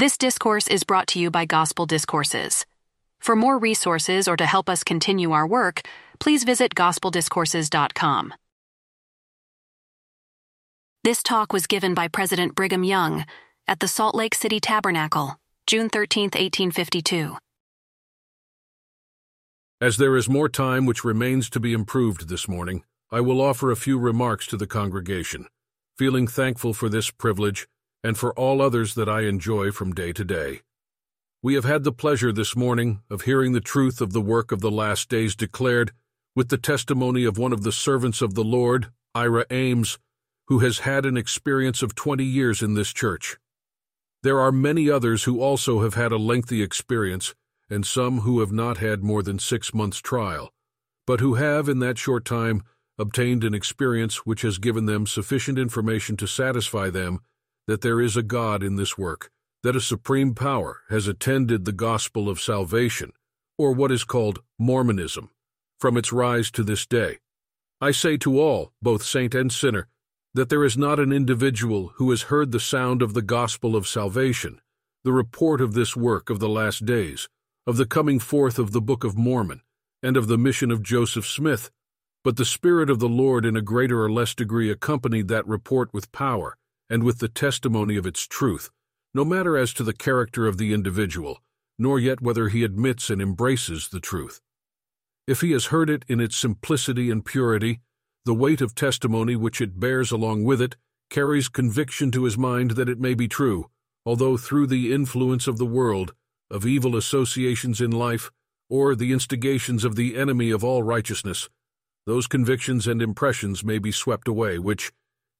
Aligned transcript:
This 0.00 0.16
discourse 0.16 0.66
is 0.66 0.82
brought 0.82 1.08
to 1.08 1.18
you 1.18 1.30
by 1.30 1.44
Gospel 1.44 1.84
Discourses. 1.84 2.64
For 3.18 3.36
more 3.36 3.58
resources 3.58 4.28
or 4.28 4.34
to 4.38 4.46
help 4.46 4.70
us 4.70 4.82
continue 4.82 5.32
our 5.32 5.46
work, 5.46 5.82
please 6.18 6.42
visit 6.42 6.74
gospeldiscourses.com. 6.74 8.32
This 11.04 11.22
talk 11.22 11.52
was 11.52 11.66
given 11.66 11.92
by 11.92 12.08
President 12.08 12.54
Brigham 12.54 12.82
Young 12.82 13.26
at 13.68 13.80
the 13.80 13.88
Salt 13.88 14.14
Lake 14.14 14.34
City 14.34 14.58
Tabernacle, 14.58 15.38
June 15.66 15.90
13, 15.90 16.30
1852. 16.32 17.36
As 19.82 19.98
there 19.98 20.16
is 20.16 20.30
more 20.30 20.48
time 20.48 20.86
which 20.86 21.04
remains 21.04 21.50
to 21.50 21.60
be 21.60 21.74
improved 21.74 22.30
this 22.30 22.48
morning, 22.48 22.84
I 23.10 23.20
will 23.20 23.42
offer 23.42 23.70
a 23.70 23.76
few 23.76 23.98
remarks 23.98 24.46
to 24.46 24.56
the 24.56 24.66
congregation, 24.66 25.46
feeling 25.98 26.26
thankful 26.26 26.72
for 26.72 26.88
this 26.88 27.10
privilege 27.10 27.68
and 28.02 28.16
for 28.16 28.32
all 28.34 28.62
others 28.62 28.94
that 28.94 29.08
I 29.08 29.22
enjoy 29.22 29.70
from 29.70 29.92
day 29.92 30.12
to 30.12 30.24
day. 30.24 30.60
We 31.42 31.54
have 31.54 31.64
had 31.64 31.84
the 31.84 31.92
pleasure 31.92 32.32
this 32.32 32.54
morning 32.54 33.00
of 33.08 33.22
hearing 33.22 33.52
the 33.52 33.60
truth 33.60 34.00
of 34.00 34.12
the 34.12 34.20
work 34.20 34.52
of 34.52 34.60
the 34.60 34.70
last 34.70 35.08
days 35.08 35.34
declared 35.34 35.92
with 36.36 36.48
the 36.48 36.58
testimony 36.58 37.24
of 37.24 37.38
one 37.38 37.52
of 37.52 37.62
the 37.62 37.72
servants 37.72 38.22
of 38.22 38.34
the 38.34 38.44
Lord, 38.44 38.90
Ira 39.14 39.46
Ames, 39.50 39.98
who 40.48 40.60
has 40.60 40.80
had 40.80 41.06
an 41.06 41.16
experience 41.16 41.82
of 41.82 41.94
20 41.94 42.24
years 42.24 42.62
in 42.62 42.74
this 42.74 42.92
church. 42.92 43.38
There 44.22 44.38
are 44.38 44.52
many 44.52 44.90
others 44.90 45.24
who 45.24 45.40
also 45.40 45.80
have 45.80 45.94
had 45.94 46.12
a 46.12 46.18
lengthy 46.18 46.62
experience 46.62 47.34
and 47.70 47.86
some 47.86 48.20
who 48.20 48.40
have 48.40 48.52
not 48.52 48.78
had 48.78 49.02
more 49.02 49.22
than 49.22 49.38
six 49.38 49.72
months' 49.72 49.98
trial, 49.98 50.52
but 51.06 51.20
who 51.20 51.34
have, 51.34 51.68
in 51.68 51.78
that 51.78 51.98
short 51.98 52.24
time, 52.24 52.62
obtained 52.98 53.44
an 53.44 53.54
experience 53.54 54.26
which 54.26 54.42
has 54.42 54.58
given 54.58 54.86
them 54.86 55.06
sufficient 55.06 55.58
information 55.58 56.16
to 56.18 56.26
satisfy 56.26 56.90
them 56.90 57.20
that 57.70 57.82
there 57.82 58.00
is 58.00 58.16
a 58.16 58.22
God 58.24 58.64
in 58.64 58.74
this 58.74 58.98
work, 58.98 59.30
that 59.62 59.76
a 59.76 59.80
supreme 59.80 60.34
power 60.34 60.80
has 60.88 61.06
attended 61.06 61.64
the 61.64 61.70
gospel 61.70 62.28
of 62.28 62.40
salvation, 62.40 63.12
or 63.56 63.70
what 63.70 63.92
is 63.92 64.02
called 64.02 64.40
Mormonism, 64.58 65.30
from 65.78 65.96
its 65.96 66.12
rise 66.12 66.50
to 66.50 66.64
this 66.64 66.84
day. 66.84 67.18
I 67.80 67.92
say 67.92 68.16
to 68.16 68.40
all, 68.40 68.72
both 68.82 69.04
saint 69.04 69.36
and 69.36 69.52
sinner, 69.52 69.86
that 70.34 70.48
there 70.48 70.64
is 70.64 70.76
not 70.76 70.98
an 70.98 71.12
individual 71.12 71.92
who 71.94 72.10
has 72.10 72.22
heard 72.22 72.50
the 72.50 72.58
sound 72.58 73.02
of 73.02 73.14
the 73.14 73.22
gospel 73.22 73.76
of 73.76 73.86
salvation, 73.86 74.60
the 75.04 75.12
report 75.12 75.60
of 75.60 75.74
this 75.74 75.94
work 75.94 76.28
of 76.28 76.40
the 76.40 76.48
last 76.48 76.84
days, 76.84 77.28
of 77.68 77.76
the 77.76 77.86
coming 77.86 78.18
forth 78.18 78.58
of 78.58 78.72
the 78.72 78.82
Book 78.82 79.04
of 79.04 79.16
Mormon, 79.16 79.60
and 80.02 80.16
of 80.16 80.26
the 80.26 80.36
mission 80.36 80.72
of 80.72 80.82
Joseph 80.82 81.24
Smith, 81.24 81.70
but 82.24 82.36
the 82.36 82.44
Spirit 82.44 82.90
of 82.90 82.98
the 82.98 83.08
Lord 83.08 83.46
in 83.46 83.56
a 83.56 83.62
greater 83.62 84.02
or 84.02 84.10
less 84.10 84.34
degree 84.34 84.72
accompanied 84.72 85.28
that 85.28 85.46
report 85.46 85.94
with 85.94 86.10
power 86.10 86.56
and 86.90 87.04
with 87.04 87.20
the 87.20 87.28
testimony 87.28 87.96
of 87.96 88.04
its 88.04 88.26
truth, 88.26 88.70
no 89.14 89.24
matter 89.24 89.56
as 89.56 89.72
to 89.72 89.84
the 89.84 89.94
character 89.94 90.46
of 90.46 90.58
the 90.58 90.74
individual, 90.74 91.38
nor 91.78 91.98
yet 91.98 92.20
whether 92.20 92.48
he 92.48 92.64
admits 92.64 93.08
and 93.08 93.22
embraces 93.22 93.88
the 93.88 94.00
truth. 94.00 94.40
If 95.26 95.40
he 95.40 95.52
has 95.52 95.66
heard 95.66 95.88
it 95.88 96.04
in 96.08 96.20
its 96.20 96.36
simplicity 96.36 97.10
and 97.10 97.24
purity, 97.24 97.80
the 98.24 98.34
weight 98.34 98.60
of 98.60 98.74
testimony 98.74 99.36
which 99.36 99.60
it 99.60 99.80
bears 99.80 100.10
along 100.10 100.44
with 100.44 100.60
it 100.60 100.76
carries 101.08 101.48
conviction 101.48 102.10
to 102.10 102.24
his 102.24 102.36
mind 102.36 102.72
that 102.72 102.88
it 102.88 103.00
may 103.00 103.14
be 103.14 103.28
true, 103.28 103.70
although 104.04 104.36
through 104.36 104.66
the 104.66 104.92
influence 104.92 105.46
of 105.46 105.58
the 105.58 105.66
world, 105.66 106.12
of 106.50 106.66
evil 106.66 106.96
associations 106.96 107.80
in 107.80 107.90
life, 107.90 108.30
or 108.68 108.94
the 108.94 109.12
instigations 109.12 109.84
of 109.84 109.96
the 109.96 110.16
enemy 110.16 110.50
of 110.50 110.64
all 110.64 110.82
righteousness, 110.82 111.48
those 112.06 112.26
convictions 112.26 112.86
and 112.86 113.02
impressions 113.02 113.62
may 113.62 113.78
be 113.78 113.92
swept 113.92 114.26
away, 114.26 114.58
which, 114.58 114.92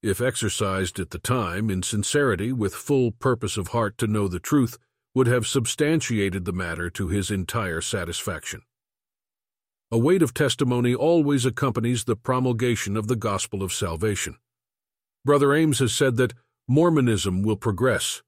if 0.03 0.21
exercised 0.21 0.99
at 0.99 1.11
the 1.11 1.19
time 1.19 1.69
in 1.69 1.83
sincerity 1.83 2.51
with 2.51 2.73
full 2.73 3.11
purpose 3.11 3.57
of 3.57 3.69
heart 3.69 3.97
to 3.99 4.07
know 4.07 4.27
the 4.27 4.39
truth, 4.39 4.77
would 5.13 5.27
have 5.27 5.45
substantiated 5.45 6.45
the 6.45 6.53
matter 6.53 6.89
to 6.89 7.09
his 7.09 7.29
entire 7.29 7.81
satisfaction. 7.81 8.61
A 9.91 9.97
weight 9.97 10.21
of 10.21 10.33
testimony 10.33 10.95
always 10.95 11.45
accompanies 11.45 12.05
the 12.05 12.15
promulgation 12.15 12.95
of 12.95 13.07
the 13.07 13.15
gospel 13.15 13.61
of 13.61 13.73
salvation. 13.73 14.37
Brother 15.25 15.53
Ames 15.53 15.79
has 15.79 15.93
said 15.93 16.15
that 16.15 16.33
Mormonism 16.67 17.43
will 17.43 17.57
progress. 17.57 18.23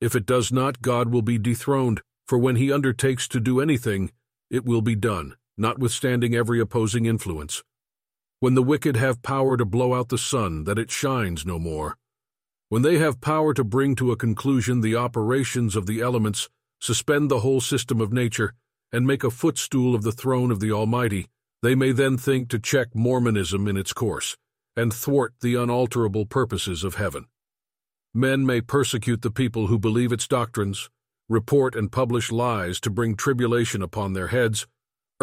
If 0.00 0.16
it 0.16 0.24
does 0.24 0.50
not, 0.50 0.80
God 0.80 1.12
will 1.12 1.22
be 1.22 1.38
dethroned, 1.38 2.00
for 2.26 2.38
when 2.38 2.56
he 2.56 2.72
undertakes 2.72 3.28
to 3.28 3.40
do 3.40 3.60
anything, 3.60 4.10
it 4.50 4.64
will 4.64 4.80
be 4.80 4.96
done, 4.96 5.36
notwithstanding 5.58 6.34
every 6.34 6.58
opposing 6.58 7.04
influence. 7.04 7.62
When 8.42 8.54
the 8.56 8.62
wicked 8.64 8.96
have 8.96 9.22
power 9.22 9.56
to 9.56 9.64
blow 9.64 9.94
out 9.94 10.08
the 10.08 10.18
sun, 10.18 10.64
that 10.64 10.76
it 10.76 10.90
shines 10.90 11.46
no 11.46 11.60
more. 11.60 11.96
When 12.70 12.82
they 12.82 12.98
have 12.98 13.20
power 13.20 13.54
to 13.54 13.62
bring 13.62 13.94
to 13.94 14.10
a 14.10 14.16
conclusion 14.16 14.80
the 14.80 14.96
operations 14.96 15.76
of 15.76 15.86
the 15.86 16.00
elements, 16.00 16.48
suspend 16.80 17.30
the 17.30 17.38
whole 17.38 17.60
system 17.60 18.00
of 18.00 18.12
nature, 18.12 18.54
and 18.90 19.06
make 19.06 19.22
a 19.22 19.30
footstool 19.30 19.94
of 19.94 20.02
the 20.02 20.10
throne 20.10 20.50
of 20.50 20.58
the 20.58 20.72
Almighty, 20.72 21.28
they 21.62 21.76
may 21.76 21.92
then 21.92 22.18
think 22.18 22.48
to 22.48 22.58
check 22.58 22.88
Mormonism 22.96 23.68
in 23.68 23.76
its 23.76 23.92
course, 23.92 24.36
and 24.74 24.92
thwart 24.92 25.34
the 25.40 25.54
unalterable 25.54 26.26
purposes 26.26 26.82
of 26.82 26.96
heaven. 26.96 27.26
Men 28.12 28.44
may 28.44 28.60
persecute 28.60 29.22
the 29.22 29.30
people 29.30 29.68
who 29.68 29.78
believe 29.78 30.10
its 30.10 30.26
doctrines, 30.26 30.90
report 31.28 31.76
and 31.76 31.92
publish 31.92 32.32
lies 32.32 32.80
to 32.80 32.90
bring 32.90 33.14
tribulation 33.14 33.82
upon 33.82 34.14
their 34.14 34.26
heads. 34.26 34.66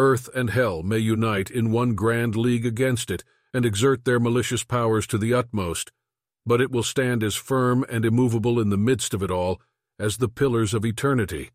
Earth 0.00 0.30
and 0.34 0.48
hell 0.48 0.82
may 0.82 0.96
unite 0.96 1.50
in 1.50 1.70
one 1.70 1.94
grand 1.94 2.34
league 2.34 2.64
against 2.64 3.10
it, 3.10 3.22
and 3.52 3.66
exert 3.66 4.06
their 4.06 4.18
malicious 4.18 4.64
powers 4.64 5.06
to 5.08 5.18
the 5.18 5.34
utmost, 5.34 5.92
but 6.46 6.58
it 6.58 6.70
will 6.70 6.82
stand 6.82 7.22
as 7.22 7.34
firm 7.34 7.84
and 7.86 8.06
immovable 8.06 8.58
in 8.58 8.70
the 8.70 8.78
midst 8.78 9.12
of 9.12 9.22
it 9.22 9.30
all 9.30 9.60
as 9.98 10.16
the 10.16 10.28
pillars 10.28 10.72
of 10.72 10.86
eternity. 10.86 11.50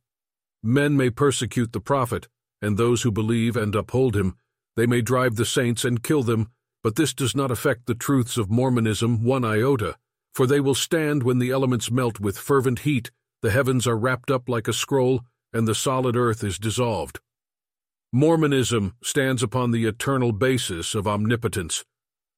Men 0.61 0.95
may 0.95 1.09
persecute 1.09 1.73
the 1.73 1.79
prophet, 1.79 2.27
and 2.61 2.77
those 2.77 3.01
who 3.01 3.11
believe 3.11 3.57
and 3.57 3.73
uphold 3.73 4.15
him. 4.15 4.35
They 4.75 4.85
may 4.85 5.01
drive 5.01 5.37
the 5.37 5.45
saints 5.45 5.83
and 5.83 6.03
kill 6.03 6.21
them, 6.21 6.49
but 6.83 6.97
this 6.97 7.15
does 7.15 7.35
not 7.35 7.49
affect 7.49 7.87
the 7.87 7.95
truths 7.95 8.37
of 8.37 8.51
Mormonism 8.51 9.23
one 9.23 9.43
iota, 9.43 9.97
for 10.35 10.45
they 10.45 10.59
will 10.59 10.75
stand 10.75 11.23
when 11.23 11.39
the 11.39 11.49
elements 11.49 11.89
melt 11.89 12.19
with 12.19 12.37
fervent 12.37 12.79
heat, 12.79 13.09
the 13.41 13.49
heavens 13.49 13.87
are 13.87 13.97
wrapped 13.97 14.29
up 14.29 14.47
like 14.47 14.67
a 14.67 14.73
scroll, 14.73 15.23
and 15.51 15.67
the 15.67 15.73
solid 15.73 16.15
earth 16.15 16.43
is 16.43 16.59
dissolved. 16.59 17.19
Mormonism 18.17 18.93
stands 19.03 19.43
upon 19.43 19.71
the 19.71 19.83
eternal 19.83 20.31
basis 20.31 20.95
of 20.95 21.05
omnipotence. 21.05 21.83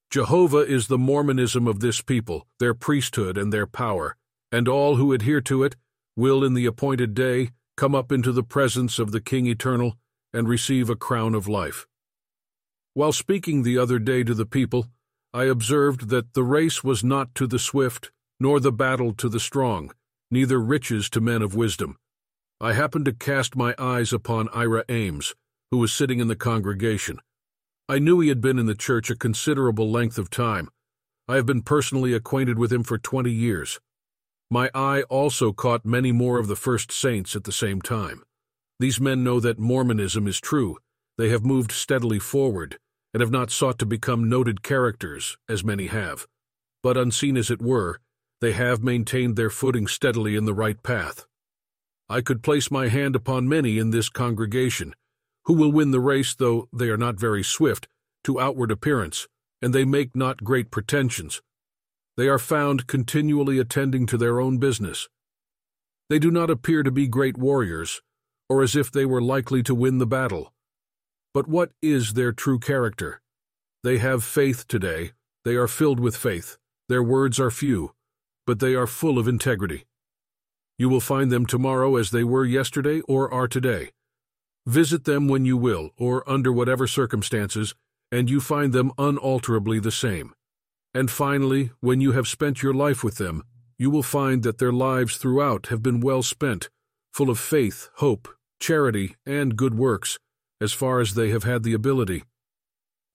Jehovah 0.10 0.66
is 0.66 0.88
the 0.88 0.98
Mormonism 0.98 1.68
of 1.68 1.82
this 1.82 2.02
people, 2.02 2.48
their 2.60 2.74
priesthood 2.74 3.38
and 3.38 3.54
their 3.54 3.68
power, 3.68 4.16
and 4.52 4.68
all 4.68 4.96
who 4.96 5.14
adhere 5.14 5.40
to 5.42 5.62
it 5.62 5.76
will 6.16 6.44
in 6.44 6.56
the 6.56 6.66
appointed 6.66 7.14
day 7.14 7.52
come 7.76 7.94
up 7.94 8.12
into 8.12 8.32
the 8.32 8.42
presence 8.42 8.98
of 8.98 9.12
the 9.12 9.22
King 9.22 9.46
Eternal, 9.46 9.94
and 10.34 10.50
receive 10.50 10.90
a 10.90 10.96
crown 10.96 11.36
of 11.36 11.48
life. 11.48 11.86
While 12.96 13.12
speaking 13.12 13.62
the 13.62 13.78
other 13.78 14.00
day 14.00 14.24
to 14.24 14.34
the 14.34 14.48
people, 14.48 14.88
I 15.32 15.44
observed 15.44 16.10
that 16.10 16.34
the 16.34 16.44
race 16.44 16.84
was 16.84 17.04
not 17.04 17.36
to 17.36 17.46
the 17.46 17.60
swift, 17.60 18.10
nor 18.40 18.60
the 18.60 18.72
battle 18.72 19.14
to 19.14 19.30
the 19.30 19.40
strong, 19.40 19.92
neither 20.32 20.60
riches 20.60 21.08
to 21.12 21.22
men 21.22 21.44
of 21.44 21.54
wisdom. 21.54 22.00
I 22.60 22.74
happened 22.74 23.06
to 23.06 23.14
cast 23.14 23.56
my 23.56 23.76
eyes 23.78 24.12
upon 24.12 24.50
Ira 24.50 24.84
Ames, 24.90 25.36
who 25.72 25.78
was 25.78 25.94
sitting 25.94 26.20
in 26.20 26.28
the 26.28 26.36
congregation. 26.36 27.20
I 27.90 28.00
knew 28.00 28.20
he 28.20 28.30
had 28.30 28.42
been 28.42 28.60
in 28.60 28.66
the 28.66 28.76
church 28.76 29.10
a 29.10 29.16
considerable 29.16 29.90
length 29.90 30.18
of 30.18 30.30
time. 30.30 30.70
I 31.28 31.36
have 31.36 31.46
been 31.46 31.62
personally 31.62 32.14
acquainted 32.14 32.58
with 32.58 32.72
him 32.72 32.84
for 32.84 32.98
twenty 32.98 33.32
years. 33.32 33.80
My 34.50 34.70
eye 34.74 35.02
also 35.04 35.52
caught 35.52 35.86
many 35.86 36.12
more 36.12 36.40
of 36.40 36.48
the 36.48 36.56
first 36.56 36.92
saints 36.92 37.36
at 37.36 37.44
the 37.44 37.52
same 37.52 37.82
time. 37.82 38.24
These 38.80 39.02
men 39.02 39.24
know 39.24 39.40
that 39.40 39.60
Mormonism 39.60 40.28
is 40.28 40.40
true. 40.40 40.78
They 41.18 41.30
have 41.30 41.44
moved 41.44 41.72
steadily 41.72 42.20
forward, 42.20 42.78
and 43.14 43.22
have 43.22 43.32
not 43.32 43.52
sought 43.52 43.80
to 43.80 43.86
become 43.86 44.30
noted 44.30 44.64
characters, 44.64 45.38
as 45.50 45.64
many 45.64 45.88
have. 45.88 46.28
But 46.84 46.96
unseen 46.96 47.36
as 47.36 47.50
it 47.50 47.62
were, 47.62 48.00
they 48.40 48.54
have 48.54 48.84
maintained 48.84 49.36
their 49.36 49.50
footing 49.50 49.88
steadily 49.88 50.36
in 50.36 50.46
the 50.46 50.54
right 50.54 50.82
path. 50.84 51.26
I 52.08 52.22
could 52.22 52.44
place 52.44 52.70
my 52.70 52.88
hand 52.88 53.16
upon 53.16 53.50
many 53.50 53.80
in 53.80 53.90
this 53.90 54.10
congregation, 54.10 54.94
who 55.48 55.54
will 55.54 55.72
win 55.72 55.92
the 55.92 56.00
race, 56.00 56.36
though 56.36 56.68
they 56.74 56.90
are 56.90 56.98
not 56.98 57.18
very 57.18 57.44
swift, 57.44 57.88
to 58.26 58.40
outward 58.40 58.70
appearance, 58.70 59.30
and 59.62 59.74
they 59.74 59.86
make 59.86 60.14
not 60.14 60.44
great 60.44 60.70
pretensions. 60.70 61.42
They 62.18 62.28
are 62.28 62.38
found 62.38 62.86
continually 62.86 63.58
attending 63.58 64.06
to 64.08 64.18
their 64.18 64.42
own 64.42 64.58
business. 64.58 65.08
They 66.10 66.20
do 66.20 66.32
not 66.32 66.50
appear 66.50 66.84
to 66.84 66.92
be 66.92 67.08
great 67.08 67.38
warriors, 67.38 68.02
or 68.50 68.62
as 68.62 68.76
if 68.76 68.92
they 68.92 69.06
were 69.06 69.22
likely 69.22 69.64
to 69.64 69.74
win 69.74 70.00
the 70.00 70.06
battle. 70.06 70.54
But 71.34 71.48
what 71.48 71.72
is 71.82 72.14
their 72.14 72.34
true 72.34 72.60
character? 72.60 73.22
They 73.84 74.00
have 74.00 74.26
faith 74.26 74.68
today, 74.68 75.12
they 75.46 75.56
are 75.56 75.68
filled 75.68 76.02
with 76.02 76.18
faith, 76.18 76.58
their 76.90 77.04
words 77.04 77.40
are 77.40 77.52
few, 77.52 77.94
but 78.46 78.60
they 78.60 78.76
are 78.76 78.88
full 78.88 79.18
of 79.18 79.30
integrity. 79.30 79.86
You 80.78 80.90
will 80.90 81.00
find 81.00 81.32
them 81.32 81.46
tomorrow 81.46 81.96
as 81.96 82.12
they 82.12 82.26
were 82.26 82.44
yesterday 82.44 83.00
or 83.08 83.34
are 83.34 83.48
today. 83.48 83.92
Visit 84.68 85.06
them 85.06 85.30
when 85.30 85.46
you 85.46 85.56
will, 85.56 85.92
or 85.98 86.30
under 86.30 86.52
whatever 86.52 86.88
circumstances, 86.88 87.74
and 88.12 88.30
you 88.30 88.42
find 88.42 88.74
them 88.74 88.92
unalterably 88.98 89.80
the 89.80 89.94
same. 89.94 90.34
And 90.94 91.10
finally, 91.10 91.72
when 91.80 92.02
you 92.02 92.12
have 92.12 92.28
spent 92.28 92.62
your 92.62 92.74
life 92.74 93.02
with 93.02 93.16
them, 93.16 93.44
you 93.80 93.90
will 93.90 94.04
find 94.04 94.44
that 94.44 94.58
their 94.58 94.74
lives 94.74 95.16
throughout 95.16 95.68
have 95.68 95.82
been 95.82 96.02
well 96.02 96.22
spent, 96.22 96.70
full 97.14 97.30
of 97.30 97.40
faith, 97.40 97.90
hope, 97.96 98.28
charity, 98.60 99.16
and 99.26 99.56
good 99.56 99.74
works, 99.74 100.20
as 100.60 100.74
far 100.74 101.00
as 101.00 101.14
they 101.14 101.30
have 101.30 101.46
had 101.46 101.64
the 101.64 101.74
ability. 101.74 102.26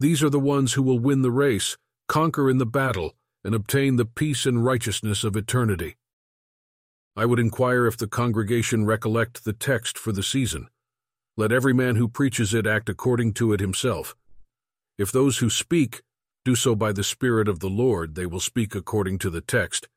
These 0.00 0.22
are 0.22 0.30
the 0.30 0.40
ones 0.40 0.72
who 0.72 0.82
will 0.82 0.98
win 0.98 1.20
the 1.20 1.30
race, 1.30 1.76
conquer 2.08 2.48
in 2.48 2.56
the 2.56 2.64
battle, 2.64 3.14
and 3.44 3.54
obtain 3.54 3.96
the 3.96 4.06
peace 4.06 4.46
and 4.46 4.64
righteousness 4.64 5.22
of 5.22 5.36
eternity. 5.36 5.96
I 7.14 7.26
would 7.26 7.38
inquire 7.38 7.86
if 7.86 7.98
the 7.98 8.06
congregation 8.06 8.86
recollect 8.86 9.44
the 9.44 9.52
text 9.52 9.98
for 9.98 10.12
the 10.12 10.22
season. 10.22 10.68
Let 11.36 11.50
every 11.50 11.72
man 11.72 11.96
who 11.96 12.08
preaches 12.08 12.52
it 12.52 12.66
act 12.66 12.88
according 12.90 13.32
to 13.34 13.52
it 13.52 13.60
himself. 13.60 14.14
If 14.98 15.10
those 15.10 15.38
who 15.38 15.48
speak 15.48 16.02
do 16.44 16.54
so 16.54 16.74
by 16.74 16.92
the 16.92 17.04
Spirit 17.04 17.48
of 17.48 17.60
the 17.60 17.70
Lord, 17.70 18.14
they 18.16 18.26
will 18.26 18.40
speak 18.40 18.74
according 18.74 19.18
to 19.20 19.30
the 19.30 19.40
text, 19.40 19.88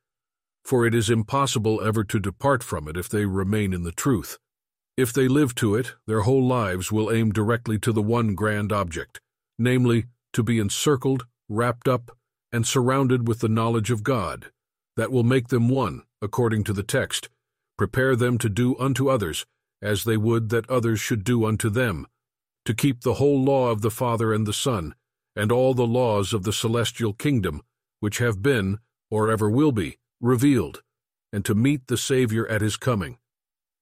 for 0.64 0.86
it 0.86 0.94
is 0.94 1.10
impossible 1.10 1.82
ever 1.82 2.04
to 2.04 2.18
depart 2.18 2.62
from 2.62 2.88
it 2.88 2.96
if 2.96 3.08
they 3.08 3.26
remain 3.26 3.74
in 3.74 3.82
the 3.82 3.92
truth. 3.92 4.38
If 4.96 5.12
they 5.12 5.28
live 5.28 5.54
to 5.56 5.74
it, 5.74 5.94
their 6.06 6.22
whole 6.22 6.46
lives 6.46 6.90
will 6.90 7.12
aim 7.12 7.32
directly 7.32 7.78
to 7.80 7.92
the 7.92 8.02
one 8.02 8.34
grand 8.34 8.72
object, 8.72 9.20
namely, 9.58 10.06
to 10.32 10.42
be 10.42 10.58
encircled, 10.58 11.26
wrapped 11.48 11.86
up, 11.86 12.16
and 12.50 12.66
surrounded 12.66 13.28
with 13.28 13.40
the 13.40 13.48
knowledge 13.48 13.90
of 13.90 14.02
God. 14.02 14.46
That 14.96 15.12
will 15.12 15.22
make 15.22 15.48
them 15.48 15.68
one, 15.68 16.04
according 16.22 16.64
to 16.64 16.72
the 16.72 16.82
text, 16.82 17.28
prepare 17.76 18.16
them 18.16 18.38
to 18.38 18.48
do 18.48 18.74
unto 18.78 19.10
others, 19.10 19.44
as 19.82 20.04
they 20.04 20.16
would 20.16 20.48
that 20.50 20.68
others 20.70 21.00
should 21.00 21.24
do 21.24 21.44
unto 21.44 21.68
them, 21.68 22.06
to 22.64 22.74
keep 22.74 23.00
the 23.00 23.14
whole 23.14 23.42
law 23.42 23.70
of 23.70 23.82
the 23.82 23.90
Father 23.90 24.32
and 24.32 24.46
the 24.46 24.52
Son, 24.52 24.94
and 25.34 25.52
all 25.52 25.74
the 25.74 25.86
laws 25.86 26.32
of 26.32 26.44
the 26.44 26.52
celestial 26.52 27.12
kingdom, 27.12 27.62
which 28.00 28.18
have 28.18 28.42
been, 28.42 28.78
or 29.10 29.30
ever 29.30 29.48
will 29.48 29.72
be, 29.72 29.98
revealed, 30.20 30.82
and 31.32 31.44
to 31.44 31.54
meet 31.54 31.86
the 31.86 31.96
Savior 31.96 32.46
at 32.48 32.62
his 32.62 32.76
coming. 32.76 33.18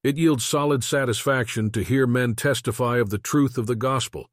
It 0.02 0.19
yields 0.19 0.44
solid 0.44 0.85
satisfaction 0.85 1.70
to 1.70 1.82
hear 1.82 2.06
men 2.06 2.35
testify 2.35 2.99
of 2.99 3.11
the 3.11 3.19
truth 3.19 3.56
of 3.56 3.67
the 3.67 3.76
gospel. 3.76 4.29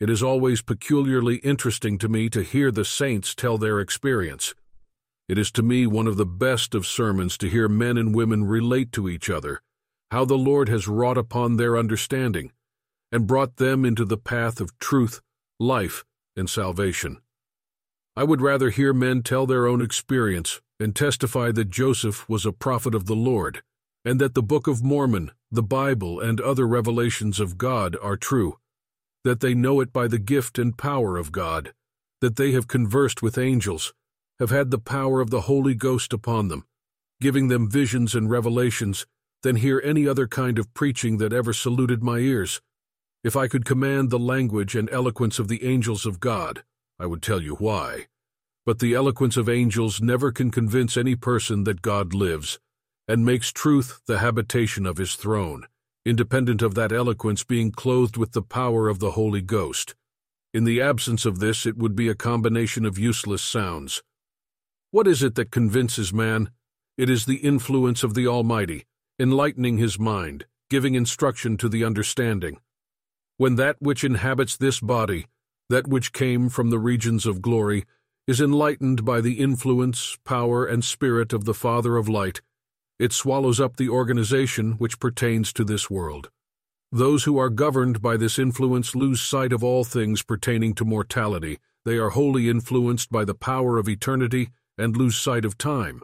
It 0.00 0.10
is 0.10 0.22
always 0.22 0.62
peculiarly 0.62 1.36
interesting 1.36 1.96
to 1.98 2.08
me 2.08 2.28
to 2.30 2.42
hear 2.42 2.70
the 2.70 2.84
saints 2.84 3.34
tell 3.34 3.56
their 3.56 3.78
experience. 3.80 4.54
It 5.28 5.38
is 5.38 5.50
to 5.52 5.62
me 5.62 5.86
one 5.86 6.06
of 6.06 6.16
the 6.16 6.26
best 6.26 6.74
of 6.74 6.86
sermons 6.86 7.38
to 7.38 7.48
hear 7.48 7.68
men 7.68 7.96
and 7.96 8.14
women 8.14 8.44
relate 8.44 8.92
to 8.92 9.08
each 9.08 9.30
other, 9.30 9.62
how 10.10 10.24
the 10.24 10.38
Lord 10.38 10.68
has 10.68 10.88
wrought 10.88 11.18
upon 11.18 11.56
their 11.56 11.76
understanding, 11.76 12.52
and 13.10 13.26
brought 13.26 13.56
them 13.56 13.84
into 13.84 14.04
the 14.04 14.16
path 14.16 14.60
of 14.60 14.78
truth, 14.78 15.20
life, 15.58 16.04
and 16.36 16.48
salvation. 16.48 17.18
I 18.16 18.24
would 18.24 18.40
rather 18.40 18.70
hear 18.70 18.92
men 18.92 19.22
tell 19.22 19.46
their 19.46 19.66
own 19.66 19.82
experience 19.82 20.60
and 20.78 20.94
testify 20.94 21.52
that 21.52 21.70
Joseph 21.70 22.28
was 22.28 22.46
a 22.46 22.52
prophet 22.52 22.94
of 22.94 23.06
the 23.06 23.16
Lord, 23.16 23.62
and 24.04 24.20
that 24.20 24.34
the 24.34 24.42
Book 24.42 24.66
of 24.66 24.82
Mormon, 24.82 25.32
the 25.50 25.62
Bible, 25.62 26.20
and 26.20 26.40
other 26.40 26.66
revelations 26.66 27.40
of 27.40 27.58
God 27.58 27.96
are 28.02 28.16
true, 28.16 28.58
that 29.24 29.40
they 29.40 29.54
know 29.54 29.80
it 29.80 29.92
by 29.92 30.06
the 30.06 30.18
gift 30.18 30.58
and 30.58 30.76
power 30.76 31.16
of 31.16 31.32
God, 31.32 31.72
that 32.20 32.36
they 32.36 32.52
have 32.52 32.68
conversed 32.68 33.22
with 33.22 33.38
angels, 33.38 33.92
have 34.38 34.50
had 34.50 34.70
the 34.70 34.78
power 34.78 35.20
of 35.20 35.30
the 35.30 35.42
Holy 35.42 35.74
Ghost 35.74 36.12
upon 36.12 36.48
them, 36.48 36.64
giving 37.20 37.48
them 37.48 37.70
visions 37.70 38.14
and 38.14 38.30
revelations, 38.30 39.06
than 39.46 39.54
hear 39.54 39.80
any 39.84 40.08
other 40.08 40.26
kind 40.26 40.58
of 40.58 40.74
preaching 40.74 41.18
that 41.18 41.32
ever 41.32 41.52
saluted 41.52 42.02
my 42.02 42.18
ears. 42.18 42.60
If 43.22 43.36
I 43.36 43.46
could 43.46 43.64
command 43.64 44.10
the 44.10 44.18
language 44.18 44.74
and 44.74 44.90
eloquence 44.90 45.38
of 45.38 45.46
the 45.46 45.64
angels 45.64 46.04
of 46.04 46.18
God, 46.18 46.64
I 46.98 47.06
would 47.06 47.22
tell 47.22 47.40
you 47.40 47.54
why. 47.54 48.08
But 48.64 48.80
the 48.80 48.94
eloquence 48.94 49.36
of 49.36 49.48
angels 49.48 50.02
never 50.02 50.32
can 50.32 50.50
convince 50.50 50.96
any 50.96 51.14
person 51.14 51.62
that 51.62 51.80
God 51.80 52.12
lives, 52.12 52.58
and 53.06 53.24
makes 53.24 53.52
truth 53.52 54.00
the 54.08 54.18
habitation 54.18 54.84
of 54.84 54.96
his 54.96 55.14
throne, 55.14 55.68
independent 56.04 56.60
of 56.60 56.74
that 56.74 56.90
eloquence 56.90 57.44
being 57.44 57.70
clothed 57.70 58.16
with 58.16 58.32
the 58.32 58.42
power 58.42 58.88
of 58.88 58.98
the 58.98 59.12
Holy 59.12 59.42
Ghost. 59.42 59.94
In 60.52 60.64
the 60.64 60.80
absence 60.80 61.24
of 61.24 61.38
this, 61.38 61.66
it 61.66 61.78
would 61.78 61.94
be 61.94 62.08
a 62.08 62.16
combination 62.16 62.84
of 62.84 62.98
useless 62.98 63.42
sounds. 63.42 64.02
What 64.90 65.06
is 65.06 65.22
it 65.22 65.36
that 65.36 65.52
convinces 65.52 66.12
man? 66.12 66.50
It 66.98 67.08
is 67.08 67.26
the 67.26 67.36
influence 67.36 68.02
of 68.02 68.14
the 68.14 68.26
Almighty, 68.26 68.86
enlightening 69.18 69.78
his 69.78 69.98
mind, 69.98 70.44
giving 70.68 70.94
instruction 70.94 71.56
to 71.56 71.68
the 71.68 71.84
understanding. 71.84 72.58
When 73.38 73.56
that 73.56 73.76
which 73.80 74.04
inhabits 74.04 74.56
this 74.56 74.80
body, 74.80 75.26
that 75.68 75.88
which 75.88 76.12
came 76.12 76.48
from 76.48 76.70
the 76.70 76.78
regions 76.78 77.26
of 77.26 77.42
glory, 77.42 77.84
is 78.26 78.40
enlightened 78.40 79.04
by 79.04 79.20
the 79.20 79.40
influence, 79.40 80.18
power, 80.24 80.66
and 80.66 80.84
spirit 80.84 81.32
of 81.32 81.44
the 81.44 81.54
Father 81.54 81.96
of 81.96 82.08
light, 82.08 82.40
it 82.98 83.12
swallows 83.12 83.60
up 83.60 83.76
the 83.76 83.88
organization 83.88 84.72
which 84.72 84.98
pertains 84.98 85.52
to 85.52 85.64
this 85.64 85.90
world. 85.90 86.30
Those 86.90 87.24
who 87.24 87.38
are 87.38 87.50
governed 87.50 88.00
by 88.00 88.16
this 88.16 88.38
influence 88.38 88.94
lose 88.94 89.20
sight 89.20 89.52
of 89.52 89.62
all 89.62 89.84
things 89.84 90.22
pertaining 90.22 90.74
to 90.74 90.84
mortality. 90.84 91.58
They 91.84 91.98
are 91.98 92.10
wholly 92.10 92.48
influenced 92.48 93.10
by 93.10 93.24
the 93.24 93.34
power 93.34 93.78
of 93.78 93.88
eternity 93.88 94.48
and 94.78 94.96
lose 94.96 95.16
sight 95.16 95.44
of 95.44 95.58
time. 95.58 96.02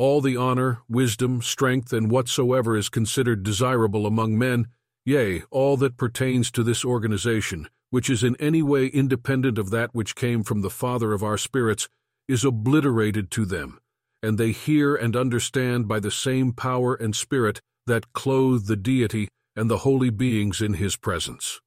All 0.00 0.22
the 0.22 0.34
honor, 0.34 0.80
wisdom, 0.88 1.42
strength, 1.42 1.92
and 1.92 2.10
whatsoever 2.10 2.74
is 2.74 2.88
considered 2.88 3.42
desirable 3.42 4.06
among 4.06 4.38
men, 4.38 4.68
yea, 5.04 5.42
all 5.50 5.76
that 5.76 5.98
pertains 5.98 6.50
to 6.52 6.62
this 6.62 6.86
organization, 6.86 7.68
which 7.90 8.08
is 8.08 8.24
in 8.24 8.34
any 8.36 8.62
way 8.62 8.86
independent 8.86 9.58
of 9.58 9.68
that 9.72 9.94
which 9.94 10.14
came 10.14 10.42
from 10.42 10.62
the 10.62 10.70
Father 10.70 11.12
of 11.12 11.22
our 11.22 11.36
spirits, 11.36 11.86
is 12.28 12.46
obliterated 12.46 13.30
to 13.32 13.44
them, 13.44 13.78
and 14.22 14.38
they 14.38 14.52
hear 14.52 14.96
and 14.96 15.14
understand 15.16 15.86
by 15.86 16.00
the 16.00 16.10
same 16.10 16.54
power 16.54 16.94
and 16.94 17.14
spirit 17.14 17.60
that 17.86 18.14
clothe 18.14 18.68
the 18.68 18.76
deity 18.76 19.28
and 19.54 19.68
the 19.70 19.84
holy 19.84 20.08
beings 20.08 20.62
in 20.62 20.72
his 20.72 20.96
presence. 20.96 21.60